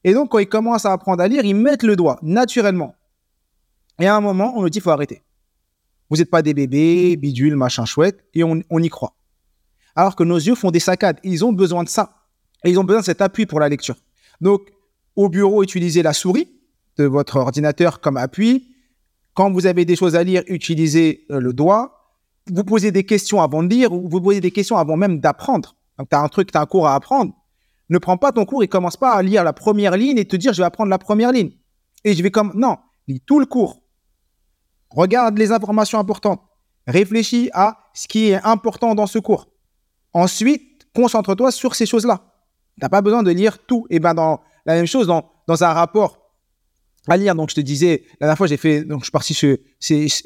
[0.04, 2.94] Et donc, quand ils commencent à apprendre à lire, ils mettent le doigt, naturellement.
[3.98, 5.22] Et à un moment, on nous dit, faut arrêter.
[6.10, 9.14] Vous n'êtes pas des bébés, bidule, machin chouette, et on, on y croit.
[9.94, 11.18] Alors que nos yeux font des saccades.
[11.24, 12.26] Ils ont besoin de ça.
[12.64, 13.96] Et ils ont besoin de cet appui pour la lecture.
[14.40, 14.62] Donc,
[15.16, 16.48] au bureau, utilisez la souris
[16.96, 18.74] de votre ordinateur comme appui.
[19.34, 22.14] Quand vous avez des choses à lire, utilisez euh, le doigt.
[22.50, 25.76] Vous posez des questions avant de lire ou vous posez des questions avant même d'apprendre.
[25.98, 27.34] Donc, tu as un truc, tu as un cours à apprendre.
[27.90, 30.36] Ne prends pas ton cours et commence pas à lire la première ligne et te
[30.36, 31.52] dire je vais apprendre la première ligne.
[32.04, 32.76] Et je vais comme non,
[33.06, 33.82] lis tout le cours.
[34.90, 36.42] Regarde les informations importantes.
[36.86, 39.48] Réfléchis à ce qui est important dans ce cours.
[40.12, 42.22] Ensuite, concentre-toi sur ces choses-là.
[42.76, 43.86] Tu n'as pas besoin de lire tout.
[43.90, 46.32] Et ben dans la même chose dans, dans un rapport
[47.06, 47.34] à lire.
[47.34, 49.36] Donc je te disais, la dernière fois j'ai fait, donc je suis parti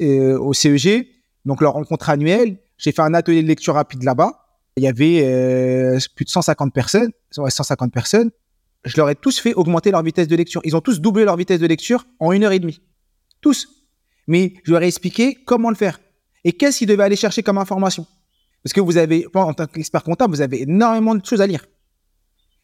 [0.01, 1.07] euh, au CEG,
[1.45, 2.57] donc leur rencontre annuelle.
[2.77, 4.45] J'ai fait un atelier de lecture rapide là-bas.
[4.75, 8.31] Il y avait euh, plus de 150 personnes, 150 personnes.
[8.85, 10.61] Je leur ai tous fait augmenter leur vitesse de lecture.
[10.63, 12.81] Ils ont tous doublé leur vitesse de lecture en une heure et demie.
[13.39, 13.82] Tous.
[14.27, 15.99] Mais je leur ai expliqué comment le faire
[16.43, 18.05] et qu'est-ce qu'ils devaient aller chercher comme information?
[18.63, 21.65] Parce que vous avez, en tant qu'expert comptable, vous avez énormément de choses à lire.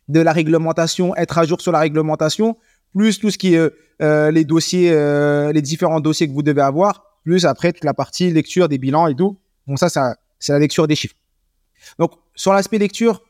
[0.08, 2.58] De la réglementation, être à jour sur la réglementation,
[2.96, 6.62] plus tout ce qui est euh, les dossiers, euh, les différents dossiers que vous devez
[6.62, 9.38] avoir, plus après toute la partie lecture des bilans et tout.
[9.68, 11.16] Bon, ça, ça c'est la lecture des chiffres.
[11.98, 13.22] Donc, sur l'aspect lecture,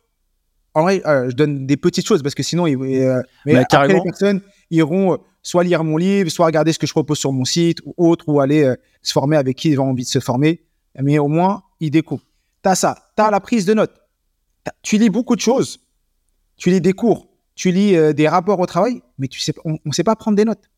[0.74, 3.94] en vrai, euh, je donne des petites choses parce que sinon, euh, mais Bah, après,
[3.94, 4.42] les personnes
[4.72, 7.80] iront euh, soit lire mon livre, soit regarder ce que je propose sur mon site
[7.86, 10.64] ou autre, ou aller euh, se former avec qui ils ont envie de se former.
[11.00, 12.26] Mais au moins, ils découvrent.
[12.62, 13.96] T'as ça, t'as la prise de notes.
[14.82, 15.80] Tu lis beaucoup de choses.
[16.58, 19.92] Tu lis des cours, tu lis euh, des rapports au travail, mais tu on ne
[19.92, 20.70] sait pas prendre des notes.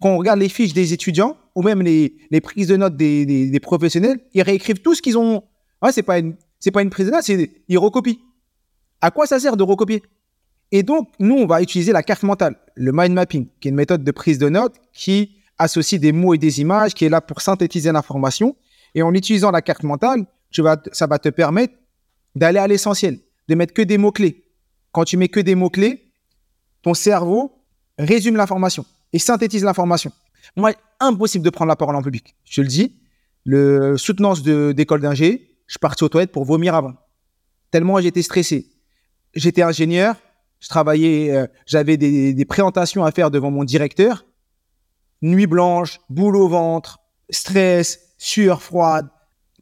[0.00, 4.18] Quand on regarde les fiches des étudiants ou même les, prises de notes des, professionnels,
[4.34, 5.44] ils réécrivent tout ce qu'ils ont.
[5.80, 6.34] Ouais, c'est pas une,
[6.72, 7.28] pas une prise de notes,
[7.68, 8.18] ils recopient.
[9.00, 10.02] À quoi ça sert de recopier?
[10.74, 13.76] Et donc, nous, on va utiliser la carte mentale, le mind mapping, qui est une
[13.76, 17.20] méthode de prise de notes qui associe des mots et des images, qui est là
[17.20, 18.56] pour synthétiser l'information.
[18.96, 21.74] Et en utilisant la carte mentale, ça va te permettre
[22.34, 24.42] d'aller à l'essentiel, de mettre que des mots-clés.
[24.90, 26.10] Quand tu mets que des mots-clés,
[26.82, 27.52] ton cerveau
[27.96, 30.10] résume l'information et synthétise l'information.
[30.56, 32.34] Moi, impossible de prendre la parole en public.
[32.44, 32.96] Je te le dis,
[33.44, 36.94] le soutenance d'école d'ingé, je suis parti aux toilettes pour vomir avant.
[37.70, 38.66] Tellement j'étais stressé.
[39.34, 40.16] J'étais ingénieur,
[40.64, 44.24] je travaillais, euh, j'avais des, présentations à faire devant mon directeur.
[45.20, 49.06] Nuit blanche, boule au ventre, stress, sueur froide,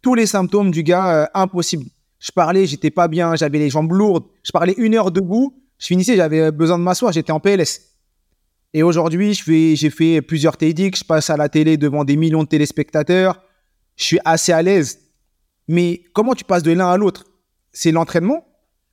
[0.00, 1.86] tous les symptômes du gars, euh, impossible.
[2.20, 4.26] Je parlais, j'étais pas bien, j'avais les jambes lourdes.
[4.44, 7.80] Je parlais une heure debout, je finissais, j'avais besoin de m'asseoir, j'étais en PLS.
[8.72, 12.48] Et aujourd'hui, j'ai fait plusieurs TEDx, je passe à la télé devant des millions de
[12.48, 13.42] téléspectateurs.
[13.96, 15.00] Je suis assez à l'aise.
[15.66, 17.24] Mais comment tu passes de l'un à l'autre?
[17.72, 18.46] C'est l'entraînement,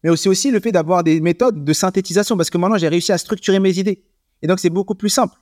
[0.03, 3.11] mais aussi aussi le fait d'avoir des méthodes de synthétisation, parce que maintenant j'ai réussi
[3.11, 4.03] à structurer mes idées.
[4.41, 5.35] Et donc c'est beaucoup plus simple.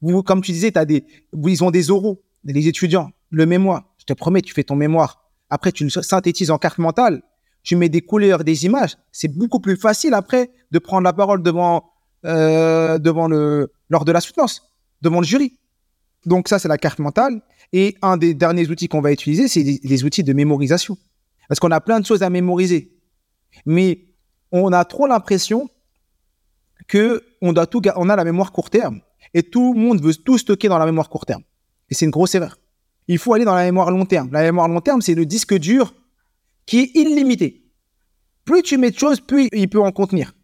[0.00, 1.04] Vous, comme tu disais, t'as des,
[1.46, 3.84] ils ont des oraux, les étudiants, le mémoire.
[3.98, 5.30] Je te promets, tu fais ton mémoire.
[5.48, 7.22] Après, tu synthétises en carte mentale.
[7.62, 8.96] Tu mets des couleurs, des images.
[9.12, 11.92] C'est beaucoup plus facile après de prendre la parole devant,
[12.24, 14.72] euh, devant le, lors de la soutenance,
[15.02, 15.58] devant le jury.
[16.26, 17.40] Donc ça, c'est la carte mentale.
[17.72, 20.98] Et un des derniers outils qu'on va utiliser, c'est les outils de mémorisation.
[21.48, 22.91] Parce qu'on a plein de choses à mémoriser.
[23.66, 24.04] Mais
[24.50, 25.68] on a trop l'impression
[26.88, 29.00] que on a la mémoire court terme.
[29.34, 31.42] Et tout le monde veut tout stocker dans la mémoire court terme.
[31.90, 32.58] Et c'est une grosse erreur.
[33.08, 34.30] Il faut aller dans la mémoire long terme.
[34.32, 35.94] La mémoire long terme, c'est le disque dur
[36.66, 37.64] qui est illimité.
[38.44, 40.34] Plus tu mets de choses, plus il peut en contenir.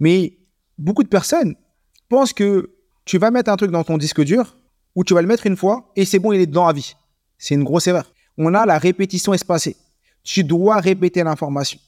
[0.00, 0.38] Mais
[0.78, 1.56] beaucoup de personnes
[2.08, 2.70] pensent que
[3.04, 4.56] tu vas mettre un truc dans ton disque dur
[4.94, 6.94] ou tu vas le mettre une fois et c'est bon, il est dedans à vie.
[7.38, 8.12] C'est une grosse erreur.
[8.38, 9.76] On a la répétition espacée.
[10.22, 11.78] Tu dois répéter l'information.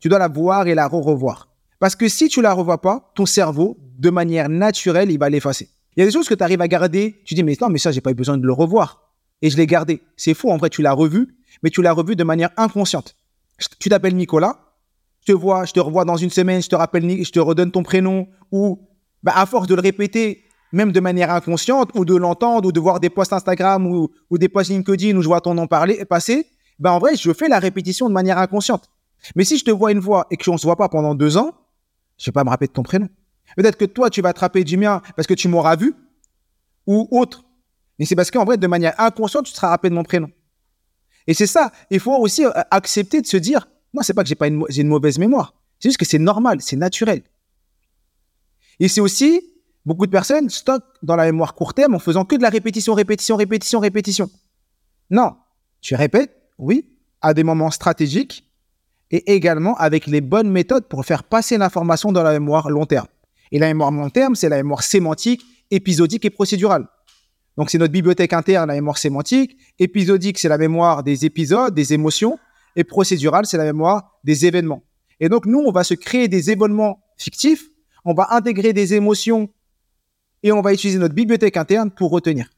[0.00, 1.48] Tu dois la voir et la re-revoir.
[1.78, 5.68] Parce que si tu la revois pas, ton cerveau, de manière naturelle, il va l'effacer.
[5.96, 7.20] Il y a des choses que tu arrives à garder.
[7.24, 9.12] Tu dis, mais non, mais ça, j'ai pas eu besoin de le revoir.
[9.42, 10.02] Et je l'ai gardé.
[10.16, 10.50] C'est faux.
[10.50, 13.16] En vrai, tu l'as revu, mais tu l'as revu de manière inconsciente.
[13.78, 14.74] Tu t'appelles Nicolas.
[15.20, 17.72] Je te vois, je te revois dans une semaine, je te rappelle, je te redonne
[17.72, 18.28] ton prénom.
[18.52, 18.86] Ou,
[19.22, 22.80] bah, à force de le répéter, même de manière inconsciente, ou de l'entendre, ou de
[22.80, 26.46] voir des posts Instagram ou, des posts LinkedIn où je vois ton nom parler, passer,
[26.78, 28.90] ben en vrai, je fais la répétition de manière inconsciente.
[29.34, 31.14] Mais si je te vois une fois et que on ne se voit pas pendant
[31.14, 31.52] deux ans,
[32.18, 33.08] je vais pas me rappeler de ton prénom.
[33.56, 35.94] Peut-être que toi, tu vas du mien parce que tu m'auras vu,
[36.86, 37.44] ou autre.
[37.98, 40.30] Mais c'est parce qu'en vrai, de manière inconsciente, tu te seras rappelé de mon prénom.
[41.26, 41.72] Et c'est ça.
[41.90, 44.64] Il faut aussi euh, accepter de se dire, moi, c'est pas que j'ai pas une,
[44.76, 45.54] une mauvaise mémoire.
[45.80, 47.22] C'est juste que c'est normal, c'est naturel.
[48.78, 49.40] Et c'est aussi,
[49.84, 52.94] beaucoup de personnes stockent dans la mémoire court terme en faisant que de la répétition,
[52.94, 54.30] répétition, répétition, répétition.
[55.10, 55.36] Non.
[55.80, 56.86] Tu répètes, oui,
[57.20, 58.45] à des moments stratégiques
[59.10, 63.06] et également avec les bonnes méthodes pour faire passer l'information dans la mémoire long terme.
[63.52, 66.86] Et la mémoire long terme, c'est la mémoire sémantique, épisodique et procédurale.
[67.56, 69.56] Donc, c'est notre bibliothèque interne, la mémoire sémantique.
[69.78, 72.38] Épisodique, c'est la mémoire des épisodes, des émotions.
[72.74, 74.82] Et procédurale, c'est la mémoire des événements.
[75.20, 77.70] Et donc, nous, on va se créer des événements fictifs.
[78.04, 79.48] On va intégrer des émotions
[80.42, 82.50] et on va utiliser notre bibliothèque interne pour retenir.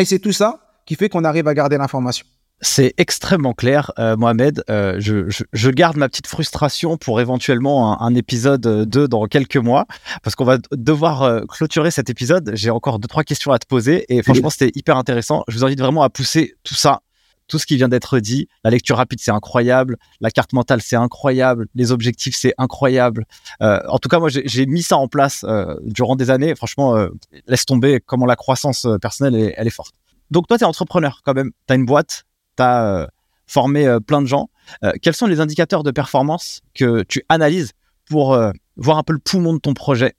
[0.00, 2.26] Et c'est tout ça qui fait qu'on arrive à garder l'information.
[2.64, 4.62] C'est extrêmement clair, euh, Mohamed.
[4.70, 9.86] Euh, je, garde ma petite frustration pour éventuellement un, épisode 2 dans quelques mois,
[10.22, 12.52] parce qu'on va devoir euh, clôturer cet épisode.
[12.54, 15.42] J'ai encore deux, trois questions à te poser, et franchement, c'était hyper intéressant.
[15.48, 17.00] Je vous invite vraiment à pousser tout ça,
[17.48, 18.46] tout ce qui vient d'être dit.
[18.62, 19.96] La lecture rapide, c'est incroyable.
[20.20, 21.66] La carte mentale, c'est incroyable.
[21.74, 23.24] Les objectifs, c'est incroyable.
[23.60, 25.44] en tout cas, moi, j'ai mis ça en place
[25.82, 26.54] durant des années.
[26.54, 27.08] Franchement,
[27.48, 29.94] laisse tomber comment la croissance personnelle, elle est forte.
[30.30, 31.50] Donc, toi, tu es entrepreneur quand même.
[31.66, 32.24] Tu as une boîte
[32.56, 33.06] tu as euh,
[33.46, 34.50] formé euh, plein de gens.
[34.84, 37.72] Euh, quels sont les indicateurs de performance que tu analyses
[38.08, 38.38] pour
[38.76, 40.14] voir un peu le poumon de ton projet?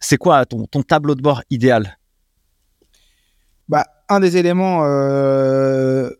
[0.00, 1.98] C'est quoi ton, tableau de bord idéal?
[3.68, 6.16] Bah, Un des éléments que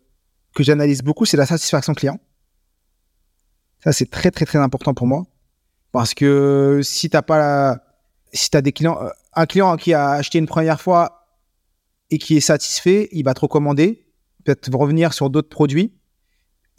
[0.59, 2.19] j'analyse beaucoup, c'est la satisfaction client.
[3.83, 5.23] Ça, c'est très, très, très important pour moi.
[5.91, 7.77] Parce que si tu pas
[8.31, 8.99] si des clients,
[9.33, 11.25] un client qui a acheté une première fois
[12.11, 14.05] et qui est satisfait, il va te recommander
[14.43, 15.93] peut-être revenir sur d'autres produits.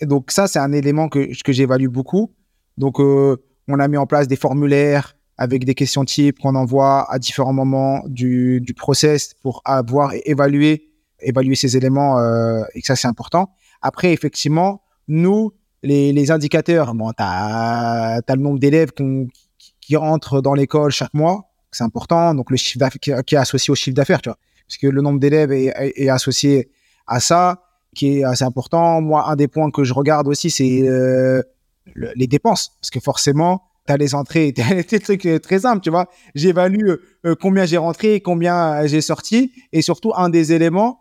[0.00, 2.32] Donc ça, c'est un élément que, que j'évalue beaucoup.
[2.78, 3.36] Donc euh,
[3.68, 7.52] on a mis en place des formulaires avec des questions types qu'on envoie à différents
[7.52, 10.88] moments du, process pour avoir évalué
[11.20, 13.54] évaluer ces éléments euh, et ça c'est important.
[13.80, 15.52] Après effectivement, nous
[15.82, 18.90] les, indicateurs, bon, tu as, le nombre d'élèves
[19.80, 22.34] qui rentrent dans l'école chaque mois, c'est important.
[22.34, 25.02] Donc le chiffre d'affaires qui est associé au chiffre d'affaires, tu vois, parce que le
[25.02, 26.70] nombre d'élèves est, associé
[27.06, 27.62] à ça,
[27.94, 29.00] qui est assez important.
[29.00, 31.42] Moi, un des points que je regarde aussi, c'est euh,
[31.94, 35.82] les dépenses, parce que forcément, tu as les entrées, tu des trucs euh, très simples,
[35.82, 36.08] tu vois.
[36.34, 36.94] J'évalue
[37.26, 41.00] euh, combien j'ai rentré, combien j'ai sorti, et surtout, un des éléments,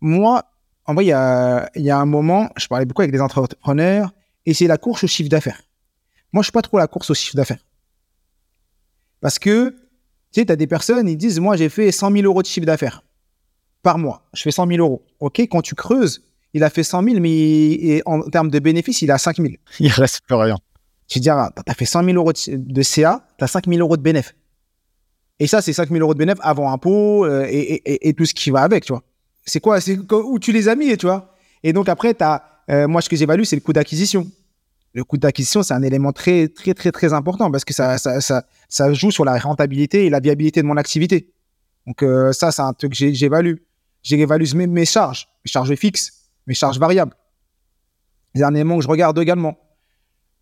[0.00, 0.44] moi,
[0.86, 4.12] en vrai, il y a, y a un moment, je parlais beaucoup avec des entrepreneurs,
[4.44, 5.62] et c'est la course au chiffre d'affaires.
[6.32, 7.64] Moi, je suis pas trop la course au chiffre d'affaires.
[9.20, 12.24] Parce que, tu sais, tu as des personnes, ils disent, moi, j'ai fait 100 000
[12.24, 13.02] euros de chiffre d'affaires
[13.84, 14.22] par mois.
[14.34, 15.04] Je fais 100 000 euros.
[15.20, 16.24] OK, quand tu creuses,
[16.54, 19.50] il a fait 100 000, mais en termes de bénéfices, il a 5 000.
[19.78, 20.56] Il reste plus rien.
[21.06, 23.78] Tu dis, ah, tu as fait 100 000 euros de, CA, tu as 5 000
[23.80, 24.34] euros de bénéfices.
[25.38, 28.50] Et ça, c'est 5 000 euros de bénéfices avant impôt euh, et, tout ce qui
[28.50, 29.02] va avec, tu vois.
[29.44, 29.80] C'est quoi?
[29.80, 31.34] C'est où tu les as mis, tu vois?
[31.62, 34.26] Et donc après, as, euh, moi, ce que j'évalue, c'est le coût d'acquisition.
[34.94, 38.20] Le coût d'acquisition, c'est un élément très, très, très, très important parce que ça, ça,
[38.20, 41.34] ça, ça joue sur la rentabilité et la viabilité de mon activité.
[41.86, 43.56] Donc euh, ça, c'est un truc que j'évalue
[44.04, 47.16] j'évalue mes, mes charges, mes charges fixes, mes charges variables.
[48.34, 49.56] Que je regarde également.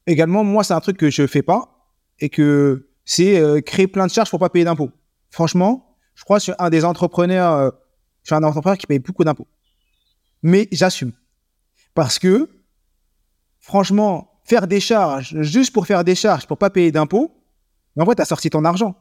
[0.06, 4.06] Également, moi, c'est un truc que je fais pas et que c'est euh, créer plein
[4.06, 4.90] de charges pour pas payer d'impôts.
[5.30, 7.70] Franchement, je crois que je suis un des entrepreneurs, euh,
[8.22, 9.46] je suis un entrepreneur qui paye beaucoup d'impôts.
[10.42, 11.12] Mais j'assume.
[11.94, 12.48] Parce que,
[13.60, 17.30] franchement, faire des charges juste pour faire des charges, pour pas payer d'impôts,
[17.98, 18.96] en vrai, tu as sorti ton argent.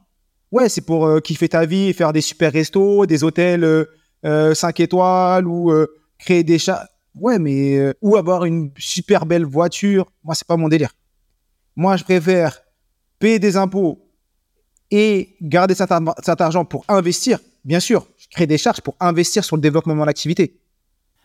[0.52, 3.88] Ouais, c'est pour euh, kiffer ta vie, faire des super restos, des hôtels
[4.22, 5.86] 5 euh, étoiles ou euh,
[6.18, 6.88] créer des chats.
[7.14, 10.10] Ouais, mais euh, ou avoir une super belle voiture.
[10.24, 10.94] Moi, c'est pas mon délire.
[11.76, 12.62] Moi, je préfère
[13.18, 14.08] payer des impôts
[14.90, 15.90] et garder cet,
[16.40, 17.38] argent pour investir.
[17.64, 20.60] Bien sûr, je crée des charges pour investir sur le développement de mon activité.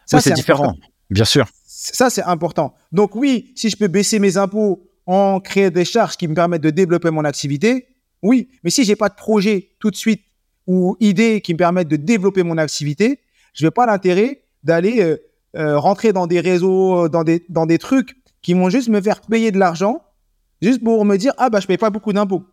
[0.06, 0.76] Ça, c'est différent.
[1.10, 1.48] Bien sûr.
[1.66, 2.74] Ça, c'est important.
[2.91, 6.64] Donc oui, si je peux baisser mes impôts en créant des charges qui me permettent
[6.64, 7.88] de développer mon activité,
[8.22, 8.50] oui.
[8.64, 10.22] Mais si j'ai pas de projet tout de suite
[10.68, 13.22] ou idées qui me permettent de développer mon activité,
[13.53, 15.18] je vais pas l'intérêt d'aller euh,
[15.55, 19.01] euh, rentrer dans des réseaux, euh, dans des, dans des trucs qui vont juste me
[19.01, 20.03] faire payer de l'argent,
[20.61, 22.43] juste pour me dire ah bah je paye pas beaucoup d'impôts.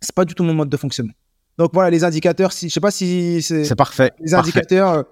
[0.00, 1.14] C'est pas du tout mon mode de fonctionnement.
[1.58, 2.52] Donc voilà les indicateurs.
[2.52, 4.12] Si je sais pas si c'est parfait.
[4.20, 5.04] Les indicateurs.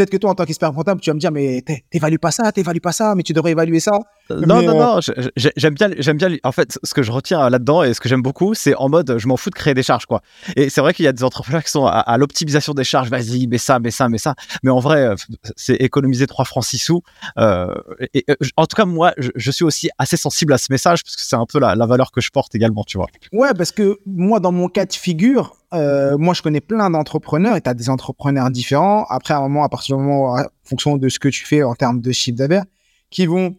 [0.00, 2.50] Peut-être que toi, en tant qu'expert comptable, tu vas me dire, mais t'évalues pas ça,
[2.52, 3.98] t'évalues pas ça, mais tu devrais évaluer ça.
[4.30, 5.00] Non, non, non,
[5.36, 6.38] j'aime bien, j'aime bien.
[6.42, 9.18] En fait, ce que je retiens là-dedans et ce que j'aime beaucoup, c'est en mode,
[9.18, 10.22] je m'en fous de créer des charges, quoi.
[10.56, 13.10] Et c'est vrai qu'il y a des entrepreneurs qui sont à, l'optimisation des charges.
[13.10, 14.36] Vas-y, mets ça, mets ça, mets ça.
[14.62, 15.16] Mais en vrai, euh,
[15.54, 17.02] c'est économiser 3 francs 6 sous.
[17.36, 17.74] Euh,
[18.14, 18.24] et,
[18.56, 21.36] en tout cas, moi, je, suis aussi assez sensible à ce message parce que c'est
[21.36, 23.08] un peu la, valeur que je porte également, tu vois.
[23.32, 27.56] Ouais, parce que moi, dans mon cas de figure, euh, moi, je connais plein d'entrepreneurs
[27.56, 29.04] et tu as des entrepreneurs différents.
[29.08, 31.62] Après, à un moment, à partir du moment, en fonction de ce que tu fais
[31.62, 32.64] en termes de chiffre d'affaires,
[33.10, 33.56] qui vont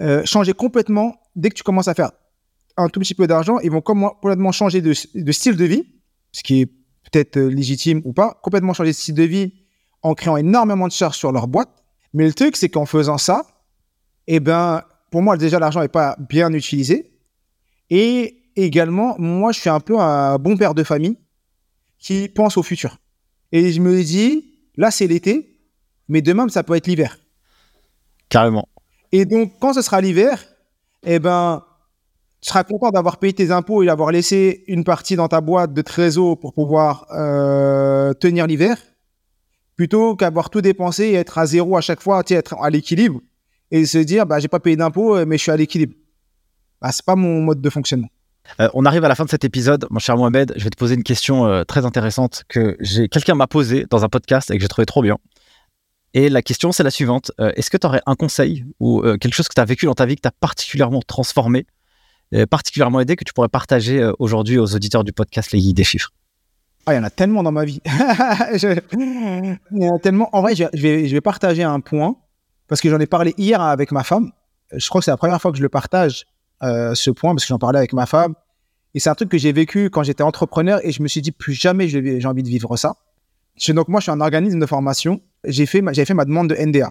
[0.00, 2.12] euh, changer complètement dès que tu commences à faire
[2.76, 3.58] un tout petit peu d'argent.
[3.60, 5.84] Ils vont complètement changer de, style de vie,
[6.32, 9.52] ce qui est peut-être euh, légitime ou pas, complètement changer de style de vie
[10.02, 11.70] en créant énormément de charges sur leur boîte.
[12.14, 13.44] Mais le truc, c'est qu'en faisant ça,
[14.28, 17.10] eh ben, pour moi, déjà, l'argent n'est pas bien utilisé.
[17.90, 21.16] Et également, moi, je suis un peu un bon père de famille
[21.98, 22.98] qui pense au futur.
[23.52, 25.58] Et je me dis, là, c'est l'été,
[26.08, 27.18] mais demain, ça peut être l'hiver.
[28.28, 28.68] Carrément.
[29.12, 30.44] Et donc, quand ce sera l'hiver,
[31.04, 31.64] eh ben,
[32.40, 35.72] tu seras content d'avoir payé tes impôts et d'avoir laissé une partie dans ta boîte
[35.72, 38.76] de trésor pour pouvoir euh, tenir l'hiver,
[39.76, 43.20] plutôt qu'avoir tout dépensé et être à zéro à chaque fois, être à l'équilibre
[43.70, 45.94] et se dire, bah, j'ai pas payé d'impôts, mais je suis à l'équilibre.
[46.80, 48.08] Bah, c'est pas mon mode de fonctionnement.
[48.60, 50.52] Euh, on arrive à la fin de cet épisode, mon cher Mohamed.
[50.56, 52.76] Je vais te poser une question euh, très intéressante que
[53.06, 55.16] quelqu'un m'a posée dans un podcast et que j'ai trouvé trop bien.
[56.14, 57.30] Et la question, c'est la suivante.
[57.40, 59.94] Euh, est-ce que tu aurais un conseil ou quelque chose que tu as vécu dans
[59.94, 61.66] ta vie que tu as particulièrement transformé,
[62.50, 66.10] particulièrement aidé, que tu pourrais partager aujourd'hui aux auditeurs du podcast Les Guides des Chiffres?
[66.86, 67.82] Ah, il y en a tellement dans ma vie.
[68.54, 70.30] il y en a tellement.
[70.32, 72.16] En vrai, je vais, je vais partager un point
[72.66, 74.32] parce que j'en ai parlé hier avec ma femme.
[74.72, 76.24] Je crois que c'est la première fois que je le partage
[76.62, 78.34] euh, ce point parce que j'en parlais avec ma femme.
[78.94, 81.32] Et c'est un truc que j'ai vécu quand j'étais entrepreneur et je me suis dit
[81.32, 82.96] plus jamais j'ai envie de vivre ça.
[83.68, 85.20] Donc moi, je suis un organisme de formation.
[85.44, 86.90] J'ai fait, j'avais fait ma demande de NDA,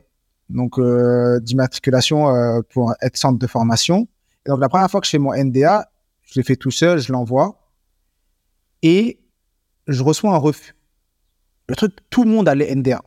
[0.49, 4.07] donc euh, d'immatriculation euh, pour être centre de formation.
[4.45, 5.89] Et donc la première fois que je fais mon NDA,
[6.23, 7.71] je l'ai fait tout seul, je l'envoie
[8.83, 9.19] et
[9.87, 10.75] je reçois un refus.
[11.67, 13.01] Le truc, tout le monde a les NDA.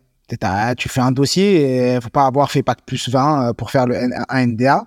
[0.77, 3.97] Tu fais un dossier et faut pas avoir fait pas plus 20 pour faire le,
[4.29, 4.87] un NDA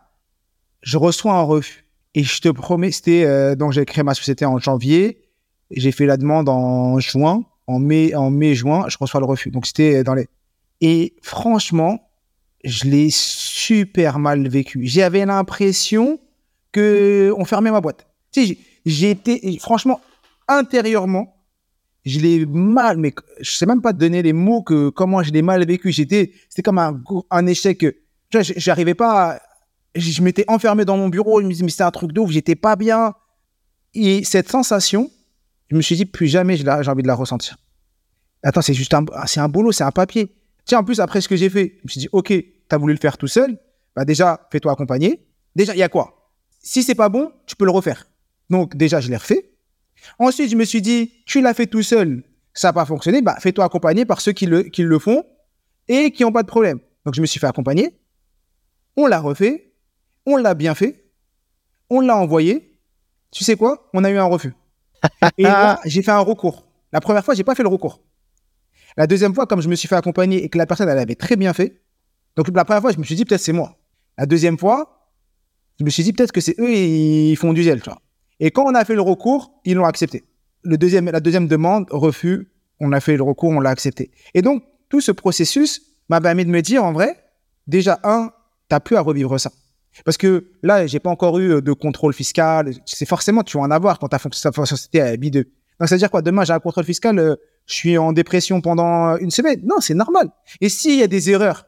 [0.83, 1.85] je reçois un refus.
[2.13, 5.23] Et je te promets, c'était euh, donc j'ai créé ma société en janvier,
[5.71, 9.49] j'ai fait la demande en juin, en mai, en mai juin, je reçois le refus.
[9.49, 10.27] Donc c'était dans les
[10.81, 12.09] et franchement,
[12.63, 14.85] je l'ai super mal vécu.
[14.85, 16.19] J'avais l'impression
[16.71, 18.05] que on fermait ma boîte.
[18.31, 20.01] Tu sais, j'ai été franchement
[20.47, 21.35] intérieurement,
[22.05, 25.41] je l'ai mal, mais je sais même pas donner les mots que comment je l'ai
[25.41, 25.91] mal vécu.
[25.91, 27.85] J'étais, c'était comme un, un échec.
[28.29, 29.41] J'arrivais pas à,
[29.95, 32.31] je m'étais enfermé dans mon bureau, je me disais, mais c'est un truc de ouf,
[32.31, 33.13] j'étais pas bien.
[33.93, 35.11] Et cette sensation,
[35.69, 37.57] je me suis dit, plus jamais j'ai envie de la ressentir.
[38.41, 40.35] Attends, c'est juste un, c'est un boulot, c'est un papier.
[40.65, 42.77] Tiens, en plus, après ce que j'ai fait, je me suis dit, OK, tu as
[42.77, 43.57] voulu le faire tout seul,
[43.95, 45.25] bah déjà, fais-toi accompagner.
[45.55, 46.31] Déjà, il y a quoi?
[46.61, 48.07] Si c'est pas bon, tu peux le refaire.
[48.49, 49.51] Donc, déjà, je l'ai refait.
[50.19, 52.23] Ensuite, je me suis dit, tu l'as fait tout seul,
[52.53, 55.23] ça n'a pas fonctionné, bah fais-toi accompagner par ceux qui le, qui le font
[55.87, 56.79] et qui n'ont pas de problème.
[57.05, 57.99] Donc, je me suis fait accompagner.
[58.95, 59.72] On l'a refait.
[60.25, 61.11] On l'a bien fait.
[61.89, 62.79] On l'a envoyé.
[63.31, 63.89] Tu sais quoi?
[63.93, 64.53] On a eu un refus.
[65.37, 66.65] Et là, j'ai fait un recours.
[66.91, 68.01] La première fois, j'ai pas fait le recours.
[68.95, 71.15] La deuxième fois, comme je me suis fait accompagner et que la personne, elle avait
[71.15, 71.81] très bien fait.
[72.35, 73.77] Donc, la première fois, je me suis dit, peut-être c'est moi.
[74.17, 75.09] La deuxième fois,
[75.79, 77.99] je me suis dit, peut-être que c'est eux, ils font du zèle, tu vois.
[78.39, 80.23] Et quand on a fait le recours, ils l'ont accepté.
[80.61, 84.11] Le deuxième, la deuxième demande, refus, on a fait le recours, on l'a accepté.
[84.33, 87.23] Et donc, tout ce processus m'a permis de me dire, en vrai,
[87.65, 88.31] déjà, un,
[88.69, 89.51] tu n'as plus à revivre ça.
[90.05, 92.73] Parce que là, j'ai pas encore eu euh, de contrôle fiscal.
[92.85, 95.45] C'est forcément, tu vas en avoir quand ta société est B2.
[95.79, 97.35] Donc, ça veut dire quoi Demain, j'ai un contrôle fiscal, euh,
[97.65, 99.61] je suis en dépression pendant une semaine.
[99.63, 100.29] Non, c'est normal.
[100.61, 101.65] Et s'il y a des erreurs,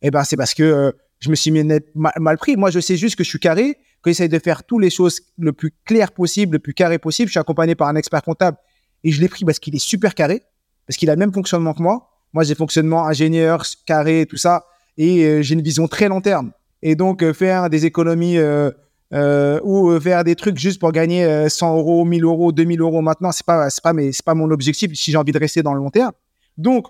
[0.00, 1.52] eh ben, c'est parce que euh, je me suis
[1.94, 2.56] mal, pris.
[2.56, 5.20] Moi, je sais juste que je suis carré, que j'essaye de faire toutes les choses
[5.38, 7.28] le plus clair possible, le plus carré possible.
[7.28, 8.56] Je suis accompagné par un expert comptable
[9.04, 10.42] et je l'ai pris parce qu'il est super carré,
[10.86, 12.08] parce qu'il a le même fonctionnement que moi.
[12.32, 14.64] Moi, j'ai fonctionnement ingénieur, carré, tout ça,
[14.96, 16.52] et j'ai une vision très long terme
[16.82, 18.70] et donc euh, faire des économies euh,
[19.14, 23.30] euh, ou faire des trucs juste pour gagner 100 euros, 1000 euros, 2000 euros maintenant,
[23.30, 25.74] c'est pas, c'est pas, mais c'est pas mon objectif si j'ai envie de rester dans
[25.74, 26.12] le long terme.
[26.56, 26.86] Donc,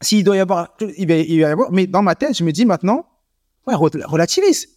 [0.00, 2.66] s'il doit y avoir, il va, y avoir, mais dans ma tête, je me dis
[2.66, 3.06] maintenant,
[3.66, 4.68] ouais, relativise.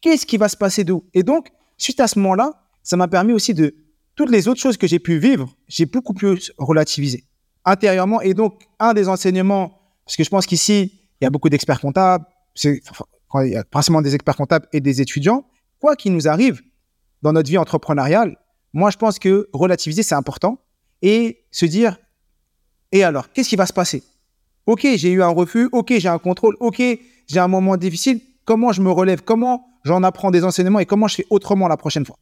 [0.00, 1.04] Qu'est-ce qui va se passer d'où?
[1.12, 2.52] Et donc, suite à ce moment-là,
[2.84, 3.74] ça m'a permis aussi de
[4.14, 7.24] toutes les autres choses que j'ai pu vivre, j'ai beaucoup plus relativisé
[7.64, 8.20] intérieurement.
[8.20, 11.80] Et donc, un des enseignements, parce que je pense qu'ici, il y a beaucoup d'experts
[11.80, 12.24] comptables,
[12.54, 12.80] c'est
[13.34, 15.44] il y a principalement des experts comptables et des étudiants,
[15.80, 16.62] quoi qu'il nous arrive
[17.22, 18.36] dans notre vie entrepreneuriale,
[18.72, 20.58] moi, je pense que relativiser, c'est important
[21.02, 21.96] et se dire,
[22.92, 24.02] et alors, qu'est-ce qui va se passer?
[24.66, 26.82] Ok, j'ai eu un refus, ok, j'ai un contrôle, ok,
[27.26, 31.08] j'ai un moment difficile, comment je me relève, comment j'en apprends des enseignements et comment
[31.08, 32.18] je fais autrement la prochaine fois?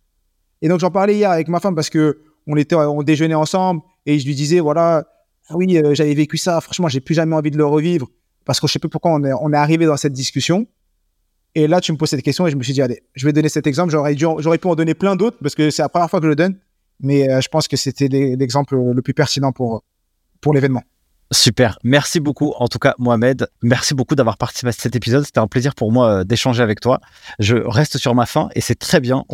[0.63, 3.83] Et donc, j'en parlais hier avec ma femme parce que on était, on déjeunait ensemble
[4.07, 5.07] et je lui disais, voilà,
[5.49, 8.09] ah oui, euh, j'avais vécu ça, franchement, j'ai plus jamais envie de le revivre
[8.45, 10.67] parce que je sais plus pourquoi on est, on est arrivé dans cette discussion.
[11.55, 13.33] Et là, tu me poses cette question et je me suis dit, allez, je vais
[13.33, 13.91] donner cet exemple.
[13.93, 14.15] J'aurais,
[14.59, 16.57] pu en donner plein d'autres parce que c'est la première fois que je le donne.
[17.01, 19.85] mais euh, je pense que c'était l'exemple le plus pertinent pour,
[20.41, 20.83] pour l'événement.
[21.33, 22.53] Super, merci beaucoup.
[22.59, 25.25] En tout cas, Mohamed, merci beaucoup d'avoir participé à cet épisode.
[25.25, 27.01] C'était un plaisir pour moi euh, d'échanger avec toi.
[27.39, 29.25] Je reste sur ma fin et c'est très bien.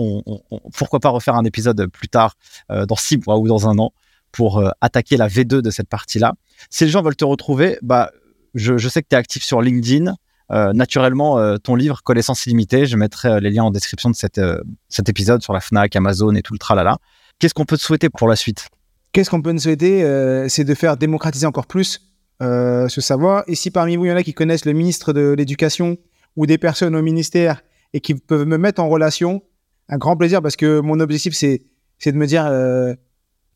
[0.77, 2.37] Pourquoi pas refaire un épisode plus tard,
[2.71, 3.93] euh, dans six mois ou dans un an,
[4.31, 6.35] pour attaquer la V2 de cette partie-là.
[6.69, 8.11] Si les gens veulent te retrouver, bah,
[8.55, 10.15] je, je sais que tu es actif sur LinkedIn.
[10.53, 14.17] Euh, naturellement, euh, ton livre Connaissance illimitée, je mettrai euh, les liens en description de
[14.17, 16.99] cet épisode sur la FNAC, Amazon et tout le tralala.
[17.39, 18.69] Qu'est-ce qu'on peut te souhaiter pour la suite?
[19.13, 20.05] Qu'est-ce qu'on peut nous souhaiter
[20.49, 23.45] C'est de faire démocratiser encore plus ce savoir.
[23.47, 25.97] Et si parmi vous, il y en a qui connaissent le ministre de l'Éducation
[26.37, 29.43] ou des personnes au ministère et qui peuvent me mettre en relation,
[29.89, 32.49] un grand plaisir parce que mon objectif, c'est de me dire,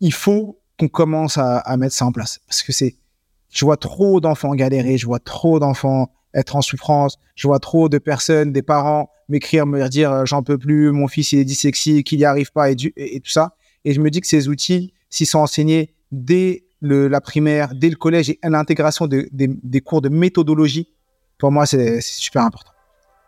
[0.01, 2.41] il faut qu'on commence à, à, mettre ça en place.
[2.49, 2.97] Parce que c'est,
[3.51, 7.19] je vois trop d'enfants galérer, je vois trop d'enfants être en souffrance.
[7.35, 11.09] Je vois trop de personnes, des parents m'écrire, me dire euh, j'en peux plus, mon
[11.09, 13.57] fils il est dyslexique, qu'il n'y arrive pas et, et, tout ça.
[13.85, 17.89] Et je me dis que ces outils, s'ils sont enseignés dès le, la primaire, dès
[17.89, 20.89] le collège et l'intégration de, des cours de méthodologie,
[21.39, 22.73] pour moi c'est super important.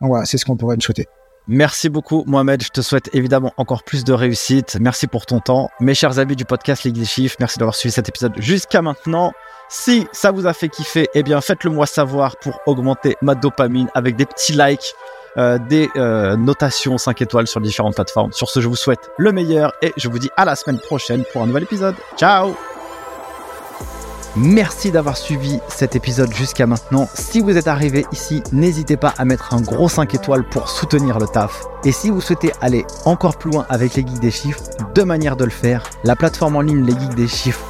[0.01, 1.07] Donc voilà, c'est ce qu'on pourrait me souhaiter.
[1.49, 2.63] Merci beaucoup, Mohamed.
[2.63, 4.79] Je te souhaite évidemment encore plus de réussite.
[4.81, 5.71] Merci pour ton temps.
[5.79, 9.33] Mes chers amis du podcast Ligue des merci d'avoir suivi cet épisode jusqu'à maintenant.
[9.69, 13.89] Si ça vous a fait kiffer, eh bien faites-le moi savoir pour augmenter ma dopamine
[13.95, 14.95] avec des petits likes,
[15.37, 18.33] euh, des euh, notations 5 étoiles sur différentes plateformes.
[18.33, 21.25] Sur ce, je vous souhaite le meilleur et je vous dis à la semaine prochaine
[21.33, 21.97] pour un nouvel épisode.
[22.17, 22.55] Ciao
[24.37, 27.09] Merci d'avoir suivi cet épisode jusqu'à maintenant.
[27.15, 31.19] Si vous êtes arrivé ici, n'hésitez pas à mettre un gros 5 étoiles pour soutenir
[31.19, 31.65] le taf.
[31.85, 34.63] Et si vous souhaitez aller encore plus loin avec les geeks des chiffres,
[34.95, 35.89] deux manières de le faire.
[36.05, 37.65] La plateforme en ligne Les Geeks des Chiffres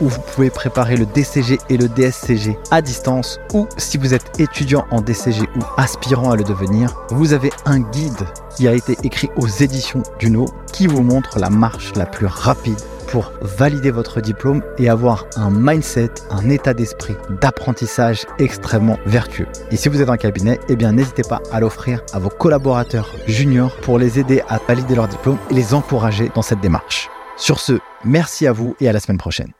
[0.00, 4.40] où vous pouvez préparer le DCG et le DSCG à distance ou si vous êtes
[4.40, 8.26] étudiant en DCG ou aspirant à le devenir, vous avez un guide
[8.56, 12.80] qui a été écrit aux éditions Duno qui vous montre la marche la plus rapide
[13.08, 19.46] pour valider votre diplôme et avoir un mindset, un état d'esprit d'apprentissage extrêmement vertueux.
[19.70, 23.14] Et si vous êtes en cabinet, eh bien n'hésitez pas à l'offrir à vos collaborateurs
[23.26, 27.08] juniors pour les aider à valider leur diplôme et les encourager dans cette démarche.
[27.36, 29.57] Sur ce, merci à vous et à la semaine prochaine.